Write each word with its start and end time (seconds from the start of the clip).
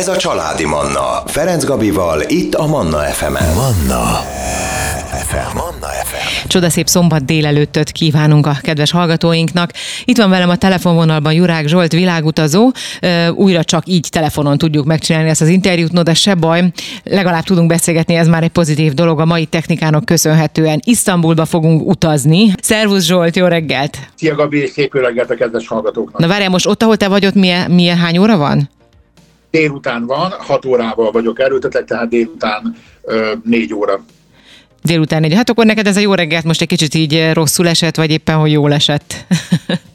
Ez 0.00 0.08
a 0.08 0.16
Családi 0.16 0.64
Manna. 0.64 1.22
Ferenc 1.26 1.64
Gabival, 1.64 2.22
itt 2.26 2.54
a 2.54 2.66
Manna 2.66 2.98
FM-en. 2.98 3.54
Manna 3.54 4.04
FM. 5.12 5.56
Manna 5.56 5.86
FM. 5.86 6.48
Csodaszép 6.48 6.86
szombat 6.86 7.24
délelőttöt 7.24 7.90
kívánunk 7.90 8.46
a 8.46 8.56
kedves 8.60 8.90
hallgatóinknak. 8.90 9.70
Itt 10.04 10.16
van 10.16 10.30
velem 10.30 10.48
a 10.48 10.56
telefonvonalban 10.56 11.32
Jurák 11.32 11.66
Zsolt, 11.66 11.92
világutazó. 11.92 12.70
Újra 13.34 13.64
csak 13.64 13.82
így 13.86 14.08
telefonon 14.10 14.58
tudjuk 14.58 14.86
megcsinálni 14.86 15.28
ezt 15.28 15.40
az 15.40 15.48
interjút, 15.48 15.92
no 15.92 16.02
de 16.02 16.14
se 16.14 16.34
baj, 16.34 16.64
legalább 17.04 17.44
tudunk 17.44 17.68
beszélgetni, 17.68 18.14
ez 18.14 18.28
már 18.28 18.42
egy 18.42 18.50
pozitív 18.50 18.92
dolog. 18.92 19.20
A 19.20 19.24
mai 19.24 19.44
technikának 19.44 20.04
köszönhetően 20.04 20.80
Isztambulba 20.84 21.44
fogunk 21.44 21.88
utazni. 21.88 22.52
Szervusz 22.62 23.04
Zsolt, 23.04 23.36
jó 23.36 23.46
reggelt! 23.46 23.98
Szia 24.14 24.34
Gabi, 24.34 24.58
és 24.58 24.70
szép 24.70 24.94
jó 24.94 25.00
reggelt 25.00 25.30
a 25.30 25.34
kedves 25.34 25.68
hallgatóknak! 25.68 26.20
Na 26.20 26.26
várjál, 26.26 26.50
most 26.50 26.66
ott, 26.66 26.82
ahol 26.82 26.96
te 26.96 27.08
vagy, 27.08 27.26
ott 27.26 27.34
milyen, 27.34 27.70
milyen 27.70 27.98
hány 27.98 28.18
óra 28.18 28.36
van? 28.36 28.70
Délután 29.50 30.06
van, 30.06 30.30
6 30.38 30.64
órával 30.64 31.10
vagyok 31.10 31.40
erőtetek, 31.40 31.84
tehát 31.84 32.08
délután 32.08 32.76
4 33.44 33.74
óra. 33.74 34.04
Délután 34.82 35.22
egy. 35.22 35.34
Hát 35.34 35.50
akkor 35.50 35.64
neked 35.64 35.86
ez 35.86 35.96
a 35.96 36.00
jó 36.00 36.14
reggelt 36.14 36.44
most 36.44 36.60
egy 36.60 36.68
kicsit 36.68 36.94
így 36.94 37.32
rosszul 37.32 37.68
esett, 37.68 37.96
vagy 37.96 38.10
éppen, 38.10 38.36
hogy 38.36 38.52
jól 38.52 38.72
esett? 38.72 39.14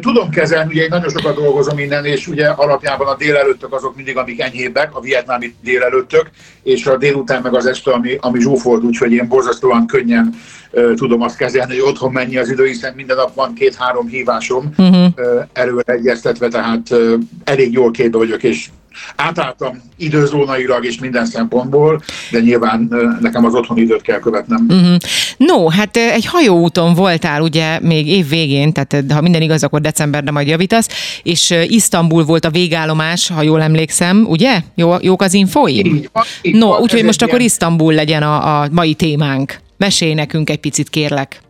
Tudom 0.00 0.30
kezelni, 0.30 0.72
ugye 0.72 0.82
én 0.82 0.88
nagyon 0.90 1.08
sokat 1.08 1.34
dolgozom 1.34 1.78
innen, 1.78 2.04
és 2.04 2.28
ugye 2.28 2.48
alapjában 2.48 3.06
a 3.06 3.16
délelőttök 3.16 3.74
azok 3.74 3.96
mindig, 3.96 4.16
amik 4.16 4.40
enyhébbek, 4.40 4.96
a 4.96 5.00
vietnámi 5.00 5.54
délelőttök, 5.62 6.30
és 6.62 6.86
a 6.86 6.96
délután 6.96 7.42
meg 7.42 7.54
az 7.54 7.66
este, 7.66 7.92
ami, 7.92 8.16
ami 8.20 8.40
zsúfolt, 8.40 8.82
úgyhogy 8.82 9.12
én 9.12 9.28
borzasztóan 9.28 9.86
könnyen 9.86 10.34
uh, 10.70 10.94
tudom 10.94 11.22
azt 11.22 11.36
kezelni, 11.36 11.78
hogy 11.78 11.90
otthon 11.90 12.12
mennyi 12.12 12.36
az 12.36 12.50
idő, 12.50 12.66
hiszen 12.66 12.92
minden 12.94 13.16
nap 13.16 13.34
van 13.34 13.54
két-három 13.54 14.06
hívásom 14.06 14.72
uh-huh. 14.78 15.06
uh, 15.16 15.44
erőre 15.52 15.92
egyeztetve, 15.92 16.48
tehát 16.48 16.90
uh, 16.90 17.12
elég 17.44 17.72
jól 17.72 17.90
képbe 17.90 18.18
vagyok, 18.18 18.42
és 18.42 18.68
átálltam 19.16 19.82
időzónailag 19.96 20.84
és 20.84 20.98
minden 20.98 21.26
szempontból, 21.26 22.02
de 22.30 22.40
nyilván 22.40 22.88
nekem 23.20 23.44
az 23.44 23.54
otthoni 23.54 23.80
időt 23.80 24.02
kell 24.02 24.18
követnem. 24.18 24.66
Uh-huh. 24.68 24.96
No, 25.36 25.68
hát 25.68 25.96
egy 25.96 26.26
hajóúton 26.26 26.94
voltál 26.94 27.42
ugye 27.42 27.80
még 27.80 28.08
év 28.08 28.28
végén, 28.28 28.72
tehát 28.72 29.12
ha 29.12 29.20
minden 29.20 29.42
igaz, 29.42 29.64
akkor 29.64 29.80
december, 29.80 30.24
de 30.24 30.30
majd 30.30 30.46
javítasz, 30.46 30.88
és 31.22 31.54
Isztambul 31.66 32.24
volt 32.24 32.44
a 32.44 32.50
végállomás, 32.50 33.28
ha 33.28 33.42
jól 33.42 33.62
emlékszem, 33.62 34.24
ugye? 34.28 34.60
Jó, 34.74 34.94
jók 35.00 35.22
az 35.22 35.34
infóim? 35.34 36.04
no, 36.42 36.78
úgyhogy 36.78 37.04
most 37.04 37.22
akkor 37.22 37.40
Isztambul 37.40 37.94
legyen 37.94 38.22
a, 38.22 38.60
a 38.60 38.68
mai 38.70 38.94
témánk. 38.94 39.60
Mesélj 39.76 40.14
nekünk 40.14 40.50
egy 40.50 40.60
picit, 40.60 40.88
kérlek 40.88 41.40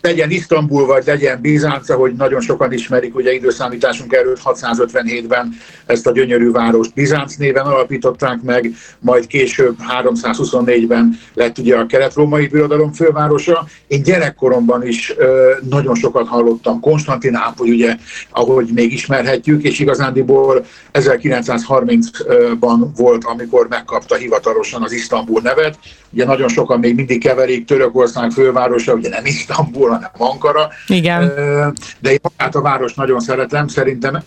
legyen 0.00 0.30
Isztambul, 0.30 0.86
vagy 0.86 1.02
legyen 1.06 1.40
Bizánc, 1.40 1.88
ahogy 1.88 2.12
nagyon 2.14 2.40
sokan 2.40 2.72
ismerik, 2.72 3.14
ugye 3.14 3.32
időszámításunk 3.32 4.12
előtt 4.12 4.40
657-ben 4.44 5.56
ezt 5.86 6.06
a 6.06 6.12
gyönyörű 6.12 6.50
várost 6.50 6.94
Bizánc 6.94 7.34
néven 7.34 7.66
alapították 7.66 8.42
meg, 8.42 8.72
majd 8.98 9.26
később 9.26 9.76
324-ben 10.02 11.18
lett 11.34 11.58
ugye 11.58 11.76
a 11.76 11.86
kelet-római 11.86 12.46
birodalom 12.46 12.92
fővárosa. 12.92 13.66
Én 13.86 14.02
gyerekkoromban 14.02 14.86
is 14.86 15.14
ö, 15.16 15.52
nagyon 15.68 15.94
sokat 15.94 16.28
hallottam 16.28 16.80
Konstantinápoly, 16.80 17.70
ugye, 17.70 17.96
ahogy 18.30 18.68
még 18.74 18.92
ismerhetjük, 18.92 19.62
és 19.62 19.78
igazándiból 19.78 20.64
1930-ban 20.92 22.86
volt, 22.96 23.24
amikor 23.24 23.68
megkapta 23.68 24.14
hivatalosan 24.14 24.82
az 24.82 24.92
Isztambul 24.92 25.40
nevet. 25.42 25.78
Ugye 26.12 26.24
nagyon 26.24 26.48
sokan 26.48 26.78
még 26.78 26.94
mindig 26.94 27.22
keverik 27.22 27.64
Törökország 27.64 28.30
fővárosa, 28.30 28.94
ugye 28.94 29.08
nem 29.08 29.24
Isztambul, 29.24 29.89
hanem 29.90 30.10
Ankara. 30.16 30.68
Igen. 30.86 31.32
De 32.00 32.10
én 32.10 32.18
magát 32.22 32.54
a 32.54 32.60
város 32.60 32.94
nagyon 32.94 33.20
szeretem, 33.20 33.68
szerintem 33.68 34.22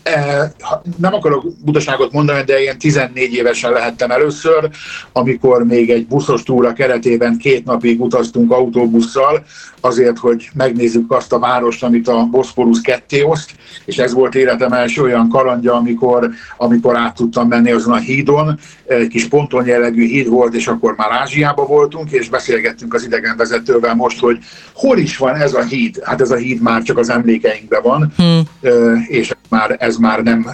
nem 0.97 1.13
akarok 1.13 1.45
butaságot 1.63 2.11
mondani, 2.11 2.43
de 2.43 2.61
én 2.61 2.77
14 2.77 3.33
évesen 3.33 3.71
lehettem 3.71 4.11
először, 4.11 4.69
amikor 5.11 5.63
még 5.63 5.89
egy 5.89 6.07
buszos 6.07 6.43
túra 6.43 6.73
keretében 6.73 7.37
két 7.37 7.65
napig 7.65 8.01
utaztunk 8.01 8.51
autóbusszal, 8.51 9.43
azért, 9.81 10.17
hogy 10.17 10.49
megnézzük 10.53 11.11
azt 11.11 11.33
a 11.33 11.39
várost, 11.39 11.83
amit 11.83 12.07
a 12.07 12.27
Boszporusz 12.31 12.81
ketté 12.81 13.21
oszt, 13.21 13.51
és 13.85 13.97
ez 13.97 14.13
volt 14.13 14.35
életem 14.35 14.71
első 14.71 15.01
olyan 15.01 15.29
kalandja, 15.29 15.73
amikor, 15.73 16.29
amikor 16.57 16.97
át 16.97 17.15
tudtam 17.15 17.47
menni 17.47 17.71
azon 17.71 17.93
a 17.93 17.97
hídon, 17.97 18.59
egy 18.85 19.07
kis 19.07 19.27
ponton 19.27 19.65
jellegű 19.65 20.05
híd 20.05 20.27
volt, 20.27 20.53
és 20.53 20.67
akkor 20.67 20.95
már 20.97 21.11
Ázsiába 21.11 21.65
voltunk, 21.65 22.11
és 22.11 22.29
beszélgettünk 22.29 22.93
az 22.93 23.03
idegenvezetővel 23.03 23.95
most, 23.95 24.19
hogy 24.19 24.37
hol 24.73 24.97
is 24.97 25.17
van 25.17 25.35
ez 25.35 25.52
a 25.53 25.63
híd. 25.63 25.99
Hát 26.03 26.21
ez 26.21 26.31
a 26.31 26.35
híd 26.35 26.61
már 26.61 26.81
csak 26.81 26.97
az 26.97 27.09
emlékeinkben 27.09 27.81
van, 27.81 28.13
hmm. 28.17 28.41
és 29.07 29.29
ez 29.29 29.49
már, 29.49 29.75
ez 29.79 29.97
már 29.97 30.23
nem 30.23 30.47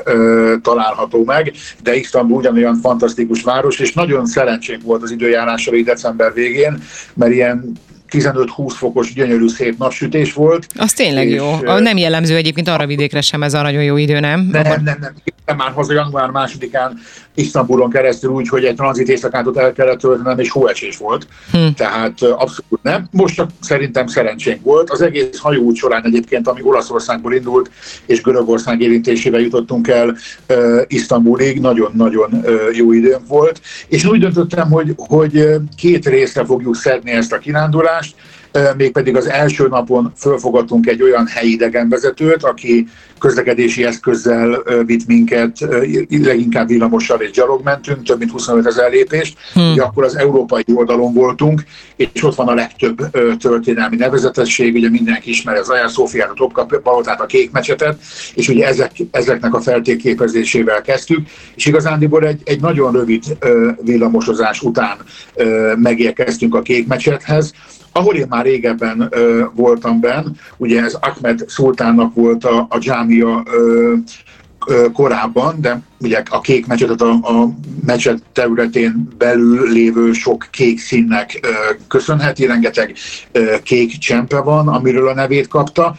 található 0.62 1.24
meg, 1.24 1.52
de 1.84 1.96
Isztambul 1.96 2.38
ugyanolyan 2.38 2.76
fantasztikus 2.76 3.44
város, 3.44 3.80
és 3.80 3.94
nagyon 3.94 4.26
szerencsénk 4.26 4.82
volt 4.84 5.02
az 5.02 5.12
időjárásra 5.12 5.82
december 5.82 6.34
végén, 6.34 6.84
mert 7.14 7.32
ilyen 7.32 7.78
15-20 8.12 8.74
fokos 8.76 9.14
gyönyörű 9.14 9.48
szép 9.48 9.78
napsütés 9.78 10.34
volt. 10.34 10.68
Az 10.76 10.94
tényleg 10.94 11.28
és, 11.28 11.36
jó. 11.36 11.78
Nem 11.80 11.98
jellemző 11.98 12.36
egyébként 12.36 12.68
arra 12.68 12.86
vidékre 12.86 13.22
sem 13.22 13.44
ez 13.44 13.54
a 13.54 13.62
nagyon 13.62 13.84
jó 13.84 13.98
idő, 13.98 14.20
nem? 14.20 14.50
Nem, 14.52 14.64
nem, 14.84 14.98
nem. 15.02 15.14
Nem. 15.50 15.66
már 15.66 15.76
haza 15.76 15.94
január 15.94 16.30
másodikán 16.30 17.00
Isztambulon 17.36 17.90
keresztül 17.90 18.32
úgy, 18.32 18.48
hogy 18.48 18.66
egy 18.66 18.76
tranzit 18.76 19.10
éjszakát 19.10 19.48
ott 19.48 19.58
el 19.58 19.74
kellett 19.74 20.00
töltenem, 20.00 20.40
és 20.40 20.50
hóesés 20.50 20.98
volt. 20.98 21.28
Hm. 21.52 21.68
Tehát 21.76 22.22
abszolút 22.22 22.80
nem. 22.82 23.08
Most 23.12 23.36
csak 23.36 23.50
szerintem 23.62 24.08
szerencsénk 24.08 24.64
volt. 24.64 24.90
Az 24.90 25.02
egész 25.02 25.38
hajóút 25.38 25.76
során 25.76 26.06
egyébként, 26.06 26.48
ami 26.48 26.62
Olaszországból 26.64 27.34
indult, 27.34 27.72
és 28.06 28.22
Görögország 28.22 28.82
érintésével 28.82 29.40
jutottunk 29.40 29.88
el 29.88 30.16
uh, 30.50 30.82
Isztambulig, 30.88 31.60
nagyon-nagyon 31.60 32.34
uh, 32.34 32.78
jó 32.78 32.92
időnk 32.92 33.28
volt. 33.28 33.62
És 33.88 34.06
úgy 34.06 34.20
döntöttem, 34.20 34.70
hogy, 34.70 34.94
hogy 34.98 35.48
két 35.78 36.08
részre 36.08 36.46
fogjuk 36.46 36.76
szedni 36.76 37.12
ezt 37.12 37.34
a 37.34 37.38
kirándulást 37.38 38.16
mégpedig 38.78 39.16
az 39.16 39.30
első 39.30 39.68
napon 39.68 40.14
fölfogadtunk 40.18 40.88
egy 40.88 41.02
olyan 41.02 41.28
helyi 41.28 41.52
idegenvezetőt, 41.52 42.44
aki 42.44 42.88
közlekedési 43.20 43.84
eszközzel 43.84 44.64
vitt 44.86 45.08
minket, 45.08 45.58
leginkább 46.10 46.68
villamossal 46.68 47.22
és 47.22 47.32
gyalog 47.32 47.64
mentünk, 47.64 48.04
több 48.04 48.18
mint 48.20 48.32
25 48.32 48.66
ezer 48.66 48.92
lépést. 48.92 49.38
Hmm. 49.54 49.72
Ugye 49.72 49.82
akkor 49.82 50.04
az 50.04 50.16
európai 50.16 50.64
oldalon 50.74 51.14
voltunk, 51.14 51.64
és 51.96 52.24
ott 52.24 52.36
van 52.36 52.48
a 52.48 52.54
legtöbb 52.54 52.98
történelmi 53.40 53.96
nevezetesség, 53.96 54.76
ugye 54.76 54.90
mindenki 54.90 55.30
ismeri 55.30 55.60
az 55.60 55.70
Aja 55.70 55.88
Szófiát, 55.88 56.30
a 56.30 56.34
Topka 56.34 56.66
Palotát, 56.84 57.22
a 57.22 57.26
Kék 57.26 57.52
Mecsetet, 57.52 58.00
és 58.34 58.48
ugye 58.48 58.68
ezek, 58.68 58.92
ezeknek 59.12 59.54
a 59.54 59.62
feltérképezésével 59.62 60.81
kezdtük, 60.81 61.28
és 61.56 61.66
igazándiból 61.66 62.26
egy, 62.26 62.42
egy 62.46 62.62
nagyon 62.62 62.92
rövid 62.92 63.24
villamosozás 63.81 64.62
után 64.62 64.98
megérkeztünk 65.76 66.56
a 66.56 66.62
Kék 66.62 66.88
Mecsethez, 66.88 67.54
ahol 67.91 68.16
én 68.16 68.25
már 68.29 68.45
régebben 68.45 69.07
ö, 69.09 69.44
voltam 69.53 70.00
benn, 70.00 70.25
ugye 70.57 70.83
ez 70.83 70.94
Ahmed 70.94 71.44
Szultánnak 71.47 72.16
volt 72.16 72.45
a, 72.45 72.66
a 72.69 72.77
dzsámia 72.77 73.44
ö, 73.51 73.94
ö, 74.67 74.85
korábban, 74.94 75.61
de 75.61 75.81
ugye 76.00 76.23
a 76.29 76.41
kék 76.41 76.67
mecsetet 76.67 77.01
a, 77.01 77.11
a 77.11 77.50
mecset 77.85 78.23
területén 78.33 79.07
belül 79.17 79.72
lévő 79.72 80.11
sok 80.11 80.47
kék 80.51 80.79
színnek 80.79 81.39
ö, 81.41 81.50
köszönheti, 81.88 82.45
rengeteg 82.45 82.95
ö, 83.31 83.55
kék 83.63 83.97
csempe 83.97 84.39
van, 84.39 84.67
amiről 84.67 85.07
a 85.07 85.13
nevét 85.13 85.47
kapta. 85.47 85.95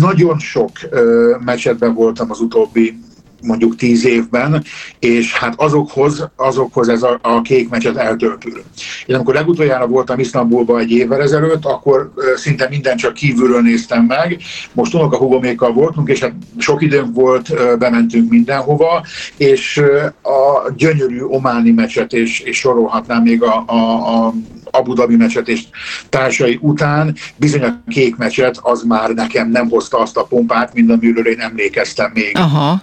Nagyon 0.00 0.38
sok 0.38 0.70
ö, 0.90 1.34
mecsetben 1.44 1.94
voltam 1.94 2.30
az 2.30 2.40
utóbbi 2.40 2.98
mondjuk 3.42 3.76
tíz 3.76 4.06
évben, 4.06 4.64
és 4.98 5.34
hát 5.34 5.54
azokhoz, 5.56 6.28
azokhoz 6.36 6.88
ez 6.88 7.02
a, 7.02 7.18
a 7.22 7.40
kék 7.40 7.68
meccset 7.68 7.96
eltöltül. 7.96 8.62
Én 9.06 9.14
amikor 9.14 9.34
legutoljára 9.34 9.86
voltam 9.86 10.18
Isztambulban 10.18 10.80
egy 10.80 10.90
évvel 10.90 11.22
ezelőtt, 11.22 11.64
akkor 11.64 12.12
szinte 12.36 12.68
minden 12.68 12.96
csak 12.96 13.14
kívülről 13.14 13.60
néztem 13.60 14.04
meg. 14.04 14.38
Most 14.72 14.94
a 14.94 15.16
hugomékkal 15.16 15.72
voltunk, 15.72 16.08
és 16.08 16.20
hát 16.20 16.32
sok 16.58 16.82
időnk 16.82 17.14
volt, 17.14 17.78
bementünk 17.78 18.30
mindenhova, 18.30 19.04
és 19.36 19.82
a 20.22 20.70
gyönyörű 20.76 21.20
ománi 21.20 21.70
meccset, 21.70 22.12
és, 22.12 22.40
és 22.40 22.56
sorolhatnám 22.56 23.22
még 23.22 23.42
a, 23.42 23.64
a, 23.66 24.26
a 24.26 24.34
Abu 24.70 24.92
Dhabi 24.92 25.16
meccset 25.16 25.48
és 25.48 25.62
társai 26.08 26.58
után 26.62 27.14
bizony 27.36 27.62
a 27.62 27.82
kék 27.88 28.16
meccset 28.16 28.58
az 28.62 28.82
már 28.82 29.10
nekem 29.10 29.50
nem 29.50 29.68
hozta 29.68 29.98
azt 29.98 30.16
a 30.16 30.24
pompát, 30.24 30.74
mint 30.74 30.90
amiről 30.90 31.26
én 31.26 31.40
emlékeztem 31.40 32.10
még 32.14 32.36
Aha. 32.36 32.82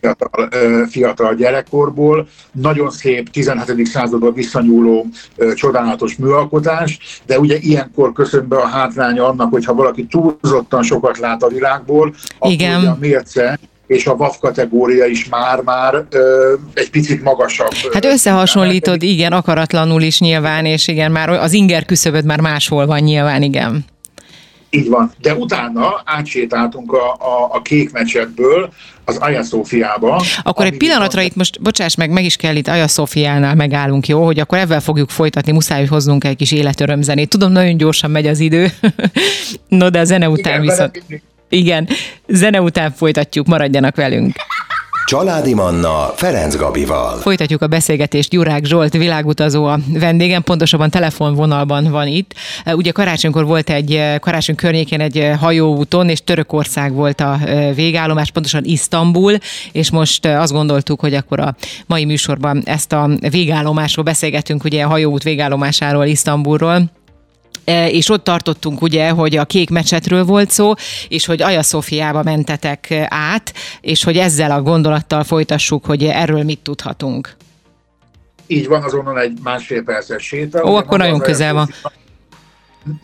fiatal, 0.00 0.48
fiatal 0.88 1.34
gyerekkorból. 1.34 2.28
Nagyon 2.52 2.90
szép 2.90 3.30
17. 3.30 3.86
században 3.86 4.34
visszanyúló 4.34 5.06
csodálatos 5.54 6.16
műalkotás, 6.16 6.98
de 7.26 7.38
ugye 7.38 7.56
ilyenkor 7.60 8.12
köszön 8.12 8.48
be 8.48 8.56
a 8.56 8.66
hátránya 8.66 9.28
annak, 9.28 9.50
hogyha 9.50 9.74
valaki 9.74 10.06
túlzottan 10.06 10.82
sokat 10.82 11.18
lát 11.18 11.42
a 11.42 11.48
világból, 11.48 12.14
Igen. 12.40 12.74
akkor 12.74 12.88
a 12.88 12.96
mérce 13.00 13.58
és 13.86 14.06
a 14.06 14.12
WAF 14.12 14.38
kategória 14.38 15.04
is 15.04 15.28
már-már 15.28 16.04
egy 16.74 16.90
picit 16.90 17.22
magasabb. 17.22 17.72
Hát 17.92 18.04
összehasonlítod, 18.04 19.02
igen, 19.02 19.32
akaratlanul 19.32 20.02
is 20.02 20.20
nyilván, 20.20 20.64
és 20.64 20.88
igen, 20.88 21.12
már 21.12 21.28
az 21.28 21.52
inger 21.52 21.84
küszöböd 21.84 22.24
már 22.24 22.40
máshol 22.40 22.86
van 22.86 23.00
nyilván, 23.00 23.42
igen. 23.42 23.84
Így 24.70 24.88
van, 24.88 25.12
de 25.20 25.34
utána 25.34 26.02
átsétáltunk 26.04 26.92
a, 26.92 27.12
a, 27.12 27.48
a 27.52 27.62
kék 27.62 27.92
meccsetből 27.92 28.72
az 29.04 29.16
Aya 29.16 29.42
Szófiába. 29.42 30.22
Akkor 30.42 30.64
egy 30.64 30.76
pillanatra 30.76 31.20
itt 31.20 31.34
most, 31.34 31.62
bocsáss 31.62 31.94
meg, 31.94 32.10
meg 32.10 32.24
is 32.24 32.36
kell 32.36 32.56
itt 32.56 32.68
Aya 32.68 32.88
Szófiánál 32.88 33.54
megállunk, 33.54 34.06
jó? 34.06 34.24
Hogy 34.24 34.38
akkor 34.38 34.58
ebben 34.58 34.80
fogjuk 34.80 35.10
folytatni, 35.10 35.52
muszáj, 35.52 35.78
hogy 35.78 35.88
hoznunk 35.88 36.24
egy 36.24 36.36
kis 36.36 36.52
életörömzenét. 36.52 37.28
Tudom, 37.28 37.52
nagyon 37.52 37.76
gyorsan 37.76 38.10
megy 38.10 38.26
az 38.26 38.40
idő. 38.40 38.68
no, 39.68 39.90
de 39.90 39.98
a 39.98 40.04
zene 40.04 40.28
után 40.28 40.52
Igen, 40.52 40.60
viszont... 40.60 41.02
Igen, 41.48 41.88
zene 42.28 42.60
után 42.60 42.92
folytatjuk, 42.92 43.46
maradjanak 43.46 43.96
velünk. 43.96 44.34
Családi 45.06 45.54
Manna 45.54 46.12
Ferenc 46.16 46.56
Gabival. 46.56 47.16
Folytatjuk 47.16 47.62
a 47.62 47.66
beszélgetést. 47.66 48.32
Jurák 48.32 48.64
Zsolt, 48.64 48.92
világutazó 48.92 49.64
a 49.64 49.78
vendégem, 49.88 50.42
pontosabban 50.42 50.90
telefonvonalban 50.90 51.90
van 51.90 52.06
itt. 52.06 52.34
Ugye 52.66 52.90
karácsonykor 52.90 53.44
volt 53.44 53.70
egy, 53.70 54.02
karácsony 54.20 54.54
környékén 54.54 55.00
egy 55.00 55.30
hajóúton, 55.40 56.08
és 56.08 56.20
Törökország 56.24 56.92
volt 56.92 57.20
a 57.20 57.38
végállomás, 57.74 58.30
pontosan 58.30 58.64
Isztambul, 58.64 59.36
és 59.72 59.90
most 59.90 60.26
azt 60.26 60.52
gondoltuk, 60.52 61.00
hogy 61.00 61.14
akkor 61.14 61.40
a 61.40 61.56
mai 61.86 62.04
műsorban 62.04 62.62
ezt 62.64 62.92
a 62.92 63.10
végállomásról 63.30 64.04
beszélgetünk, 64.04 64.64
ugye 64.64 64.82
a 64.82 64.88
hajóút 64.88 65.22
végállomásáról, 65.22 66.04
Isztambulról. 66.04 66.90
E, 67.66 67.90
és 67.90 68.08
ott 68.08 68.24
tartottunk 68.24 68.82
ugye, 68.82 69.08
hogy 69.10 69.36
a 69.36 69.44
kék 69.44 69.70
mecsetről 69.70 70.24
volt 70.24 70.50
szó, 70.50 70.72
és 71.08 71.26
hogy 71.26 71.42
Aja 71.42 71.62
Szofiába 71.62 72.22
mentetek 72.22 72.94
át, 73.08 73.52
és 73.80 74.04
hogy 74.04 74.16
ezzel 74.16 74.50
a 74.50 74.62
gondolattal 74.62 75.24
folytassuk, 75.24 75.84
hogy 75.84 76.04
erről 76.04 76.42
mit 76.42 76.58
tudhatunk. 76.58 77.36
Így 78.46 78.68
van, 78.68 78.82
azonnal 78.82 79.20
egy 79.20 79.38
másfél 79.42 79.82
perces 79.82 80.22
séta. 80.22 80.64
Ó, 80.64 80.74
akkor 80.74 80.98
nagyon 80.98 81.18
közel 81.18 81.54
van. 81.54 81.70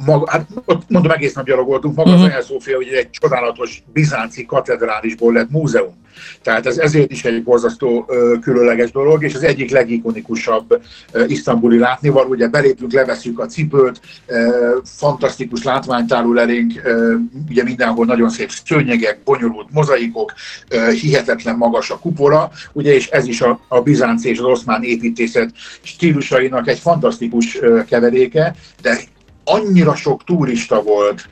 Maga, 0.07 0.31
hát 0.31 0.47
ott 0.65 0.83
mondom, 0.89 1.11
egész 1.11 1.35
nap 1.35 1.47
gyalogoltunk. 1.47 1.97
Maga 1.97 2.11
uh-huh. 2.11 2.25
az 2.25 2.31
Aja 2.31 2.43
Szófia, 2.43 2.77
hogy 2.77 2.89
egy 2.89 3.11
csodálatos 3.11 3.83
bizánci 3.93 4.47
katedrálisból 4.47 5.33
lett 5.33 5.51
múzeum. 5.51 6.01
Tehát 6.43 6.67
ez 6.67 6.79
ezért 6.79 7.11
is 7.11 7.25
egy 7.25 7.43
borzasztó 7.43 8.05
ö, 8.09 8.35
különleges 8.41 8.91
dolog, 8.91 9.23
és 9.23 9.35
az 9.35 9.43
egyik 9.43 9.71
legikonikusabb 9.71 10.83
ö, 11.13 11.25
isztambuli 11.27 11.79
látnival. 11.79 12.27
Ugye 12.27 12.49
belépünk, 12.49 12.93
leveszünk 12.93 13.39
a 13.39 13.47
cipőt, 13.47 14.01
ö, 14.27 14.77
fantasztikus 14.85 15.63
látványtárul 15.63 16.41
elénk, 16.41 16.81
ö, 16.85 17.15
ugye 17.49 17.63
mindenhol 17.63 18.07
nagyon 18.07 18.31
szép 18.31 18.51
szőnyegek, 18.65 19.19
bonyolult 19.25 19.69
mozaikok, 19.71 20.33
ö, 20.69 20.91
hihetetlen 20.91 21.57
magas 21.57 21.91
a 21.91 21.99
kupola, 21.99 22.51
ugye, 22.73 22.95
és 22.95 23.09
ez 23.09 23.27
is 23.27 23.41
a, 23.41 23.61
a 23.69 23.81
bizánci 23.81 24.29
és 24.29 24.39
az 24.39 24.45
oszmán 24.45 24.83
építészet 24.83 25.51
stílusainak 25.83 26.69
egy 26.69 26.79
fantasztikus 26.79 27.61
ö, 27.61 27.85
keveréke, 27.85 28.55
de 28.83 28.99
annyira 29.45 29.95
sok 29.95 30.25
turista 30.25 30.83
volt, 30.83 31.29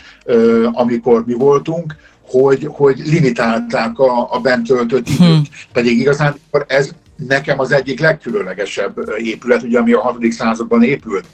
amikor 0.72 1.24
mi 1.26 1.34
voltunk, 1.34 1.96
hogy, 2.22 2.66
hogy 2.70 2.98
limitálták 2.98 3.98
a, 3.98 4.34
a 4.34 4.40
bent 4.40 4.66
töltött 4.66 5.08
időt. 5.08 5.18
Hmm. 5.18 5.42
Pedig 5.72 5.98
igazán 5.98 6.34
ez 6.66 6.90
nekem 7.16 7.60
az 7.60 7.72
egyik 7.72 8.00
legkülönlegesebb 8.00 8.98
épület, 9.18 9.62
ugye, 9.62 9.78
ami 9.78 9.92
a 9.92 10.00
6. 10.00 10.32
században 10.32 10.82
épült 10.82 11.26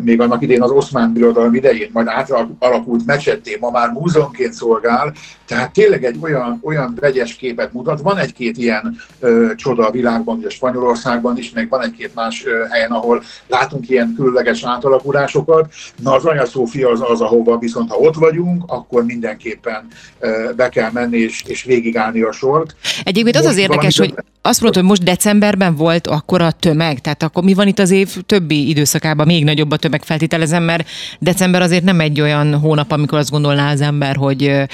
még 0.00 0.20
annak 0.20 0.42
idén 0.42 0.62
az 0.62 0.70
oszmán 0.70 1.12
birodalom 1.12 1.54
idején, 1.54 1.90
majd 1.92 2.06
átalakult 2.08 3.06
mecsetté, 3.06 3.56
ma 3.60 3.70
már 3.70 3.90
múzeumként 3.90 4.52
szolgál, 4.52 5.12
tehát 5.46 5.72
tényleg 5.72 6.04
egy 6.04 6.16
olyan, 6.20 6.60
olyan 6.62 6.96
vegyes 7.00 7.34
képet 7.34 7.72
mutat. 7.72 8.00
Van 8.00 8.18
egy-két 8.18 8.56
ilyen 8.56 8.96
ö, 9.20 9.50
csoda 9.56 9.86
a 9.86 9.90
világban, 9.90 10.36
ugye 10.36 10.48
Spanyolországban 10.48 11.38
is, 11.38 11.52
meg 11.52 11.68
van 11.68 11.82
egy-két 11.82 12.14
más 12.14 12.46
ö, 12.46 12.64
helyen, 12.70 12.90
ahol 12.90 13.22
látunk 13.46 13.88
ilyen 13.88 14.14
különleges 14.16 14.64
átalakulásokat. 14.64 15.72
Na 16.02 16.14
az 16.14 16.24
Anya 16.24 16.46
Szófia 16.46 16.90
az 16.90 17.00
az, 17.02 17.20
ahova 17.20 17.58
viszont 17.58 17.90
ha 17.90 17.96
ott 17.96 18.14
vagyunk, 18.14 18.64
akkor 18.66 19.04
mindenképpen 19.04 19.86
ö, 20.18 20.50
be 20.56 20.68
kell 20.68 20.90
menni 20.92 21.18
és, 21.18 21.42
és 21.46 21.64
végigállni 21.64 22.22
a 22.22 22.32
sort. 22.32 22.76
Egyébként 23.04 23.36
az 23.36 23.44
az 23.44 23.56
érdekes, 23.56 23.98
hogy 23.98 24.14
azt 24.42 24.60
mondod, 24.60 24.80
hogy 24.80 24.88
most 24.88 25.02
decemberben 25.02 25.76
volt 25.76 26.06
akkor 26.06 26.42
a 26.42 26.50
tömeg, 26.50 27.00
tehát 27.00 27.22
akkor 27.22 27.44
mi 27.44 27.54
van 27.54 27.66
itt 27.66 27.78
az 27.78 27.90
év 27.90 28.16
többi 28.26 28.68
időszakában 28.68 29.26
még 29.26 29.44
nagyobb 29.44 29.61
a 29.70 29.76
tömeg 29.76 30.02
feltételezem, 30.02 30.62
mert 30.62 30.88
december 31.18 31.62
azért 31.62 31.84
nem 31.84 32.00
egy 32.00 32.20
olyan 32.20 32.54
hónap, 32.54 32.92
amikor 32.92 33.18
azt 33.18 33.30
gondolná 33.30 33.70
az 33.70 33.80
ember, 33.80 34.16
hogy 34.16 34.66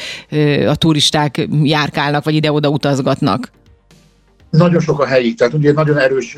a 0.67 0.75
turisták 0.75 1.49
járkálnak, 1.62 2.25
vagy 2.25 2.35
ide-oda 2.35 2.69
utazgatnak. 2.69 3.50
Nagyon 4.50 4.81
sok 4.81 5.00
a 5.00 5.06
helyi, 5.06 5.35
tehát 5.35 5.55
ugye 5.55 5.73
nagyon 5.73 5.99
erős 5.99 6.37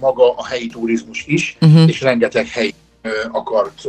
maga 0.00 0.34
a 0.36 0.46
helyi 0.46 0.66
turizmus 0.66 1.24
is, 1.26 1.56
uh-huh. 1.60 1.88
és 1.88 2.00
rengeteg 2.00 2.46
hely 2.48 2.72
akart 3.32 3.88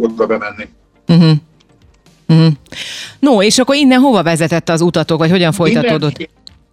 oda 0.00 0.26
bemenni. 0.26 0.68
Uh-huh. 1.08 1.32
Uh-huh. 2.28 2.52
No, 3.18 3.42
és 3.42 3.58
akkor 3.58 3.74
innen 3.74 4.00
hova 4.00 4.22
vezetett 4.22 4.68
az 4.68 4.80
utatok, 4.80 5.18
vagy 5.18 5.30
hogyan 5.30 5.52
folytatódott? 5.52 6.18
Innen, 6.18 6.30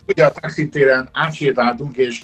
ugye 0.07 0.25
a 0.25 0.31
taxitéren 0.31 1.09
átsétáltunk, 1.13 1.97
és 1.97 2.21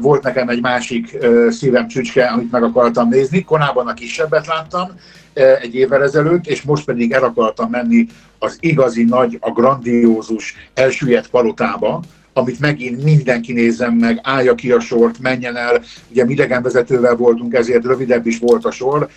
volt 0.00 0.22
nekem 0.22 0.48
egy 0.48 0.60
másik 0.60 1.18
szívem 1.48 1.88
csücske, 1.88 2.26
amit 2.26 2.50
meg 2.50 2.62
akartam 2.62 3.08
nézni. 3.08 3.44
Konában 3.44 3.86
a 3.86 3.94
kisebbet 3.94 4.46
láttam 4.46 4.90
egy 5.34 5.74
évvel 5.74 6.02
ezelőtt, 6.02 6.46
és 6.46 6.62
most 6.62 6.84
pedig 6.84 7.12
el 7.12 7.24
akartam 7.24 7.70
menni 7.70 8.06
az 8.38 8.56
igazi 8.60 9.04
nagy, 9.04 9.38
a 9.40 9.50
grandiózus 9.50 10.54
elsüllyedt 10.74 11.30
palotába, 11.30 12.00
amit 12.40 12.60
megint 12.60 13.04
mindenki 13.04 13.52
nézzen 13.52 13.92
meg, 13.92 14.20
állja 14.22 14.54
ki 14.54 14.72
a 14.72 14.80
sort, 14.80 15.18
menjen 15.20 15.56
el. 15.56 15.82
Ugye 16.10 16.24
mi 16.24 16.32
idegenvezetővel 16.32 17.16
voltunk, 17.16 17.54
ezért 17.54 17.84
rövidebb 17.84 18.26
is 18.26 18.38
volt 18.38 18.64
a 18.64 18.70
sor, 18.70 19.08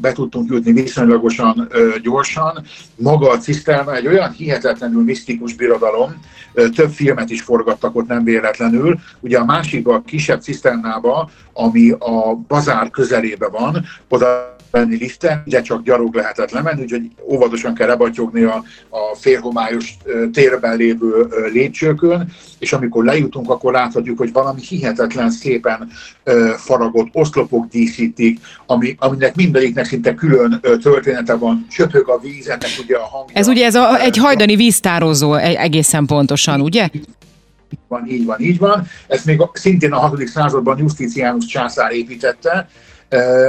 be 0.00 0.12
tudtunk 0.12 0.50
jutni 0.50 0.72
viszonylagosan 0.72 1.68
gyorsan. 2.02 2.64
Maga 2.96 3.30
a 3.30 3.38
ciszterna 3.38 3.96
egy 3.96 4.06
olyan 4.06 4.30
hihetetlenül 4.32 5.02
misztikus 5.02 5.54
birodalom, 5.54 6.20
több 6.74 6.90
filmet 6.90 7.30
is 7.30 7.42
forgattak 7.42 7.96
ott 7.96 8.06
nem 8.06 8.24
véletlenül. 8.24 8.98
Ugye 9.20 9.38
a 9.38 9.44
másik 9.44 9.88
a 9.88 10.02
kisebb 10.06 10.42
ciszternába, 10.42 11.30
ami 11.52 11.90
a 11.90 12.34
bazár 12.48 12.90
közelébe 12.90 13.48
van, 13.48 13.84
oda 14.08 14.53
menni 14.74 14.96
liften, 14.96 15.42
ugye 15.46 15.62
csak 15.62 15.82
gyalog 15.82 16.14
lehetett 16.14 16.50
lemenni, 16.50 16.82
úgyhogy 16.82 17.10
óvatosan 17.30 17.74
kell 17.74 17.86
rebatyogni 17.86 18.42
a, 18.42 18.64
a 18.88 19.16
félhomályos 19.16 19.96
térben 20.32 20.76
lévő 20.76 21.26
lépcsőkön, 21.52 22.32
és 22.58 22.72
amikor 22.72 23.04
lejutunk, 23.04 23.50
akkor 23.50 23.72
láthatjuk, 23.72 24.18
hogy 24.18 24.32
valami 24.32 24.60
hihetetlen 24.60 25.30
szépen 25.30 25.88
faragott 26.56 27.08
oszlopok 27.12 27.66
díszítik, 27.68 28.40
ami, 28.66 28.94
aminek 28.98 29.34
mindegyiknek 29.34 29.84
szinte 29.84 30.14
külön 30.14 30.60
története 30.82 31.34
van, 31.34 31.66
csöpög 31.70 32.08
a 32.08 32.18
víz, 32.18 32.48
ennek 32.48 32.70
ugye 32.84 32.96
a 32.96 33.04
hangja. 33.04 33.36
Ez 33.36 33.48
ugye 33.48 33.64
ez 33.64 33.74
a, 33.74 34.00
egy 34.00 34.16
hajdani 34.16 34.56
víztározó 34.56 35.34
e, 35.34 35.60
egészen 35.60 36.06
pontosan, 36.06 36.60
ugye? 36.60 36.88
Így 36.92 37.06
van, 37.88 38.06
így 38.06 38.24
van, 38.24 38.40
így 38.40 38.58
van. 38.58 38.86
Ezt 39.06 39.24
még 39.24 39.42
szintén 39.52 39.92
a 39.92 39.98
6. 39.98 40.26
században 40.26 40.78
Justitianus 40.78 41.44
császár 41.44 41.92
építette, 41.92 42.68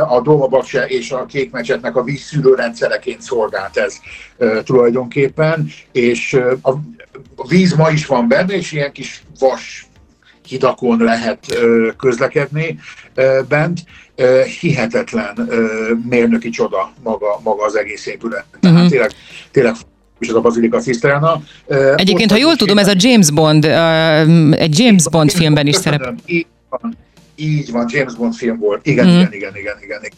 a 0.10 0.22
Dolmabakse 0.22 0.86
és 0.86 1.12
a 1.12 1.26
Kékmecsetnek 1.26 1.96
a 1.96 2.04
vízszűrő 2.04 2.54
rendszereként 2.54 3.22
szolgált 3.22 3.78
ez 3.78 3.96
tulajdonképpen, 4.64 5.68
és 5.92 6.40
a, 6.62 6.70
a 7.36 7.48
víz 7.48 7.74
ma 7.74 7.90
is 7.90 8.06
van 8.06 8.28
benne, 8.28 8.54
és 8.54 8.72
ilyen 8.72 8.92
kis 8.92 9.24
vas 9.40 9.88
hidakon 10.48 11.00
lehet 11.00 11.40
közlekedni 11.98 12.80
bent. 13.48 13.80
Hihetetlen 14.60 15.50
mérnöki 16.10 16.50
csoda 16.50 16.92
maga, 17.04 17.40
maga 17.44 17.66
az 17.66 17.76
egész 17.76 18.06
épület. 18.06 18.46
Tehát 18.60 18.76
uh-huh. 18.76 18.92
tényleg, 18.92 19.12
tényleg 19.52 19.76
és 20.20 20.28
ez 20.28 20.34
a 20.36 20.42
Bazilika 20.42 20.80
Ciszterna. 20.80 21.42
Egyébként, 21.96 22.32
ha 22.32 22.38
jól 22.38 22.56
tudom, 22.56 22.78
ez 22.78 22.88
a 22.88 22.94
James 22.96 23.32
Bond, 23.32 23.66
egy 24.56 24.80
James 24.80 25.10
Bond 25.10 25.32
filmben 25.32 25.68
is 25.68 25.76
szerepel. 25.76 26.16
Így 27.36 27.72
van, 27.72 27.86
James 27.90 28.16
Bond 28.16 28.34
film 28.34 28.60
volt. 28.60 28.86
Igen, 28.86 29.06
mm. 29.06 29.10
igen, 29.10 29.34
igen, 29.34 29.56
igen, 29.56 29.76
igen, 29.82 30.00
igen. 30.04 30.12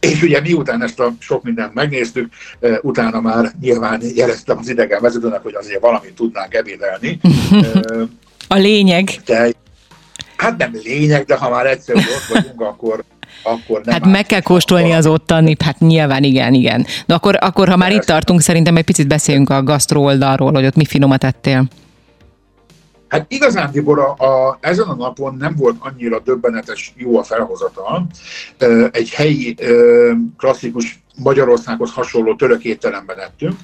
És 0.00 0.22
ugye 0.22 0.40
miután 0.40 0.82
ezt 0.82 1.00
a 1.00 1.14
sok 1.18 1.42
mindent 1.42 1.74
megnéztük, 1.74 2.32
utána 2.80 3.20
már 3.20 3.52
nyilván 3.60 4.02
jeleztem 4.14 4.58
az 4.58 4.68
idegen 4.68 5.00
vezetőnek, 5.00 5.42
hogy 5.42 5.54
azért 5.54 5.80
valamit 5.80 6.14
tudnánk 6.14 6.54
ebédelni. 6.54 7.20
a 8.48 8.54
lényeg. 8.54 9.10
De, 9.24 9.52
hát 10.36 10.56
nem 10.56 10.70
lényeg, 10.84 11.24
de 11.24 11.36
ha 11.36 11.50
már 11.50 11.66
egyszer 11.66 11.96
ott 11.96 12.26
vagyunk, 12.28 12.60
akkor, 12.60 13.04
akkor 13.42 13.80
nem 13.84 13.94
Hát 13.94 14.12
meg 14.12 14.26
kell 14.26 14.40
kóstolni 14.40 14.92
az 14.92 15.06
ottani, 15.06 15.56
hát 15.64 15.78
nyilván 15.78 16.22
igen, 16.22 16.54
igen. 16.54 16.86
De 17.06 17.14
akkor, 17.14 17.36
akkor 17.40 17.68
ha 17.68 17.76
már 17.76 17.92
itt 17.92 18.02
tartunk, 18.02 18.40
szerintem 18.40 18.76
egy 18.76 18.84
picit 18.84 19.08
beszéljünk 19.08 19.50
a 19.50 19.62
gasztró 19.62 20.04
oldalról, 20.04 20.52
hogy 20.52 20.64
ott 20.64 20.76
mi 20.76 20.84
finomat 20.84 21.24
ettél. 21.24 21.64
Hát 23.12 23.24
igazándiból 23.28 24.00
a, 24.00 24.24
a, 24.24 24.58
ezen 24.60 24.88
a 24.88 24.94
napon 24.94 25.36
nem 25.36 25.54
volt 25.56 25.76
annyira 25.78 26.20
döbbenetes 26.20 26.92
jó 26.96 27.18
a 27.18 27.22
felhozatal. 27.22 28.06
Egy 28.90 29.10
helyi 29.10 29.56
klasszikus 30.38 31.02
Magyarországhoz 31.16 31.92
hasonló 31.92 32.34
török 32.34 32.64
étteremben 32.64 33.18
ettünk. 33.18 33.56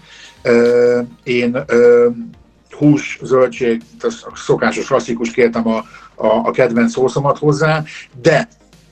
Én 1.23 1.65
hús, 2.71 3.19
zöldség, 3.23 3.83
szokásos 4.35 4.87
klasszikus 4.87 5.31
kértem 5.31 5.69
a, 5.69 5.77
a, 6.15 6.27
a 6.27 6.51
kedvenc 6.51 6.93
szószomat 6.93 7.39
hozzá, 7.39 7.83
de 8.21 8.49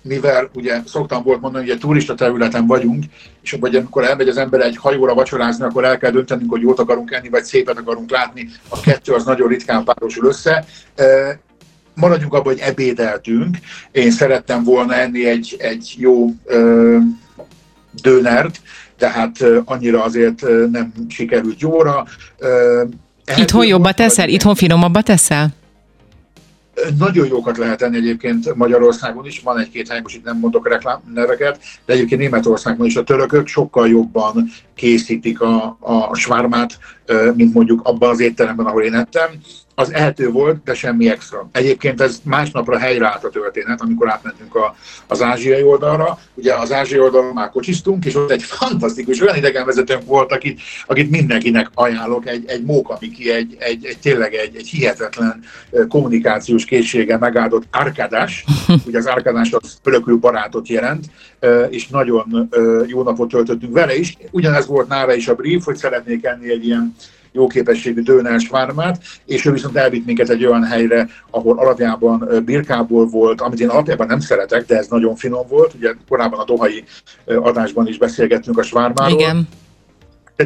mivel 0.07 0.51
ugye 0.55 0.81
szoktam 0.87 1.23
volt 1.23 1.41
mondani, 1.41 1.67
hogy 1.67 1.77
a 1.77 1.79
turista 1.79 2.15
területen 2.15 2.67
vagyunk, 2.67 3.05
és 3.43 3.57
vagy 3.61 3.77
amikor 3.77 4.05
elmegy 4.05 4.29
az 4.29 4.37
ember 4.37 4.61
egy 4.61 4.77
hajóra 4.77 5.15
vacsorázni, 5.15 5.65
akkor 5.65 5.85
el 5.85 5.99
kell 5.99 6.11
döntenünk, 6.11 6.51
hogy 6.51 6.61
jót 6.61 6.79
akarunk 6.79 7.13
enni, 7.13 7.29
vagy 7.29 7.45
szépet 7.45 7.79
akarunk 7.79 8.11
látni. 8.11 8.49
A 8.69 8.81
kettő 8.81 9.13
az 9.13 9.25
nagyon 9.25 9.49
ritkán 9.49 9.85
párosul 9.85 10.27
össze. 10.27 10.65
Maradjunk 11.95 12.35
abban, 12.35 12.53
hogy 12.53 12.63
ebédeltünk. 12.63 13.57
Én 13.91 14.11
szerettem 14.11 14.65
volna 14.65 14.95
enni 14.95 15.27
egy, 15.27 15.57
egy 15.59 15.95
jó 15.99 16.31
ö, 16.45 16.99
dönert, 18.03 18.61
tehát 18.99 19.45
annyira 19.65 20.03
azért 20.03 20.45
nem 20.71 20.93
sikerült 21.09 21.61
jóra. 21.61 22.07
Itthon 23.37 23.67
jobba 23.67 23.93
teszel? 23.93 24.29
Itthon 24.29 24.55
finomabba 24.55 25.03
teszel? 25.03 25.55
Nagyon 26.99 27.27
jókat 27.27 27.57
lehet 27.57 27.83
enni 27.83 27.97
egyébként 27.97 28.55
Magyarországon 28.55 29.27
is, 29.27 29.41
van 29.41 29.59
egy-két 29.59 29.89
hely, 29.89 30.01
most 30.01 30.15
itt 30.17 30.25
nem 30.25 30.39
mondok 30.39 30.69
reklám 30.69 31.01
neveket, 31.15 31.61
de 31.85 31.93
egyébként 31.93 32.21
Németországban 32.21 32.87
is 32.87 32.97
a 32.97 33.05
törökök 33.05 33.47
sokkal 33.47 33.89
jobban 33.89 34.49
készítik 34.75 35.41
a, 35.41 35.77
a 35.81 36.15
svármát, 36.15 36.79
mint 37.35 37.55
mondjuk 37.55 37.81
abban 37.85 38.11
az 38.11 38.21
étteremben, 38.21 38.67
ahol 38.67 38.83
én 38.83 38.95
ettem 38.95 39.31
az 39.79 39.93
ehető 39.93 40.31
volt, 40.31 40.63
de 40.65 40.75
semmi 40.75 41.09
extra. 41.09 41.49
Egyébként 41.53 42.01
ez 42.01 42.21
másnapra 42.23 42.79
helyreállt 42.79 43.25
a 43.25 43.29
történet, 43.29 43.81
amikor 43.81 44.11
átmentünk 44.11 44.55
a, 44.55 44.77
az 45.07 45.23
ázsiai 45.23 45.63
oldalra. 45.63 46.19
Ugye 46.35 46.55
az 46.55 46.73
ázsiai 46.73 47.01
oldalon 47.01 47.33
már 47.33 47.51
kocsisztunk, 47.51 48.05
és 48.05 48.15
ott 48.15 48.31
egy 48.31 48.43
fantasztikus 48.61 49.21
olyan 49.21 49.37
idegenvezetőnk 49.37 50.05
volt, 50.05 50.33
akit, 50.33 50.61
akit 50.87 51.11
mindenkinek 51.11 51.71
ajánlok, 51.75 52.29
egy, 52.29 52.45
egy 52.47 52.63
Mókamiki, 52.65 53.31
egy, 53.31 53.57
egy, 53.59 53.85
egy 53.85 53.99
tényleg 53.99 54.35
egy, 54.35 54.57
egy 54.57 54.69
hihetetlen 54.69 55.41
kommunikációs 55.89 56.65
készsége 56.65 57.19
megáldott 57.19 57.65
Arkadás. 57.71 58.45
Ugye 58.87 58.99
az 58.99 59.07
Arkadás 59.07 59.53
az 59.53 59.79
örökül 59.83 60.17
barátot 60.17 60.69
jelent, 60.69 61.05
és 61.69 61.89
nagyon 61.89 62.49
jó 62.87 63.03
napot 63.03 63.29
töltöttünk 63.29 63.73
vele 63.73 63.97
is. 63.97 64.17
Ugyanez 64.31 64.67
volt 64.67 64.89
nála 64.89 65.15
is 65.15 65.29
a 65.29 65.35
brief, 65.35 65.65
hogy 65.65 65.77
szeretnék 65.77 66.25
enni 66.25 66.51
egy 66.51 66.67
ilyen 66.67 66.95
jó 67.37 67.47
képességű 67.47 68.03
dőnás 68.03 68.49
vármát, 68.49 69.03
és 69.27 69.45
ő 69.45 69.53
viszont 69.53 69.77
elvitt 69.77 70.07
minket 70.07 70.29
egy 70.29 70.45
olyan 70.45 70.65
helyre, 70.65 71.09
ahol 71.31 71.59
alapjában 71.59 72.43
birkából 72.45 73.07
volt, 73.07 73.41
amit 73.41 73.61
én 73.61 73.69
alapjában 73.69 74.07
nem 74.07 74.21
szeretek, 74.21 74.67
de 74.67 74.77
ez 74.77 74.87
nagyon 74.89 75.17
finom 75.17 75.47
volt. 75.49 75.75
Ugye 75.75 75.95
korábban 76.09 76.41
a 76.41 76.45
dohai 76.45 76.85
adásban 77.25 77.87
is 77.87 77.99
beszélgettünk 77.99 78.59
a 78.59 78.63
svármáról. 78.63 79.21
Igen. 79.21 79.49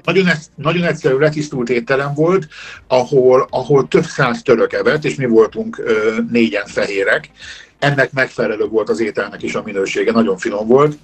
Nagyon, 0.04 0.26
nagyon 0.54 0.84
egyszerű, 0.84 1.16
letisztult 1.16 1.68
étterem 1.68 2.14
volt, 2.14 2.46
ahol, 2.86 3.46
ahol 3.50 3.88
több 3.88 4.04
száz 4.04 4.42
török 4.42 4.72
evett, 4.72 5.04
és 5.04 5.14
mi 5.14 5.26
voltunk 5.26 5.78
ö, 5.78 6.16
négyen 6.30 6.66
fehérek. 6.66 7.30
Ennek 7.78 8.12
megfelelő 8.12 8.66
volt 8.66 8.88
az 8.88 9.00
ételnek 9.00 9.42
is 9.42 9.54
a 9.54 9.62
minősége, 9.64 10.12
nagyon 10.12 10.36
finom 10.36 10.66
volt. 10.66 10.96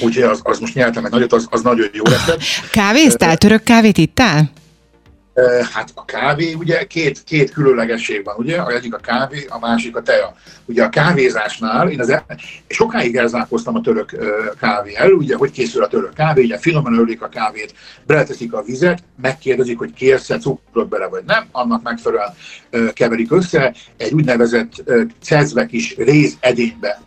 Úgyhogy 0.00 0.22
az, 0.22 0.40
az 0.42 0.58
most 0.58 0.74
nyertem 0.74 1.04
egy 1.04 1.10
nagyot, 1.10 1.32
az, 1.32 1.46
az 1.50 1.62
nagyon 1.62 1.88
jó 1.92 2.02
lett. 2.04 2.42
Kávéztál? 2.72 3.36
Török 3.36 3.62
kávét 3.62 3.98
ittál? 3.98 4.50
Hát 5.72 5.90
a 5.94 6.04
kávé, 6.04 6.52
ugye 6.52 6.86
két, 6.86 7.24
két 7.24 7.50
különlegesség 7.50 8.24
van, 8.24 8.34
ugye? 8.38 8.56
A 8.56 8.70
egyik 8.70 8.94
a 8.94 8.98
kávé, 8.98 9.46
a 9.48 9.58
másik 9.58 9.96
a 9.96 10.02
teja. 10.02 10.34
Ugye 10.64 10.84
a 10.84 10.88
kávézásnál, 10.88 11.90
én 11.90 12.00
az 12.00 12.08
el, 12.10 12.24
sokáig 12.68 13.16
elzárkoztam 13.16 13.76
a 13.76 13.80
török 13.80 14.16
kávé 14.60 14.94
el, 14.94 15.10
ugye, 15.10 15.36
hogy 15.36 15.50
készül 15.50 15.82
a 15.82 15.88
török 15.88 16.14
kávé, 16.14 16.42
ugye 16.42 16.58
finoman 16.58 16.98
ölik 16.98 17.22
a 17.22 17.28
kávét, 17.28 17.74
beleteszik 18.06 18.52
a 18.52 18.62
vizet, 18.62 19.02
megkérdezik, 19.22 19.78
hogy 19.78 19.92
kérsz-e 19.92 20.38
cukrot 20.38 20.88
bele, 20.88 21.06
vagy 21.06 21.22
nem, 21.26 21.44
annak 21.52 21.82
megfelelően 21.82 22.34
keverik 22.92 23.32
össze, 23.32 23.74
egy 23.96 24.12
úgynevezett 24.12 24.82
cezve 25.22 25.66
kis 25.66 25.96
réz 25.96 26.36
edénybe 26.40 27.00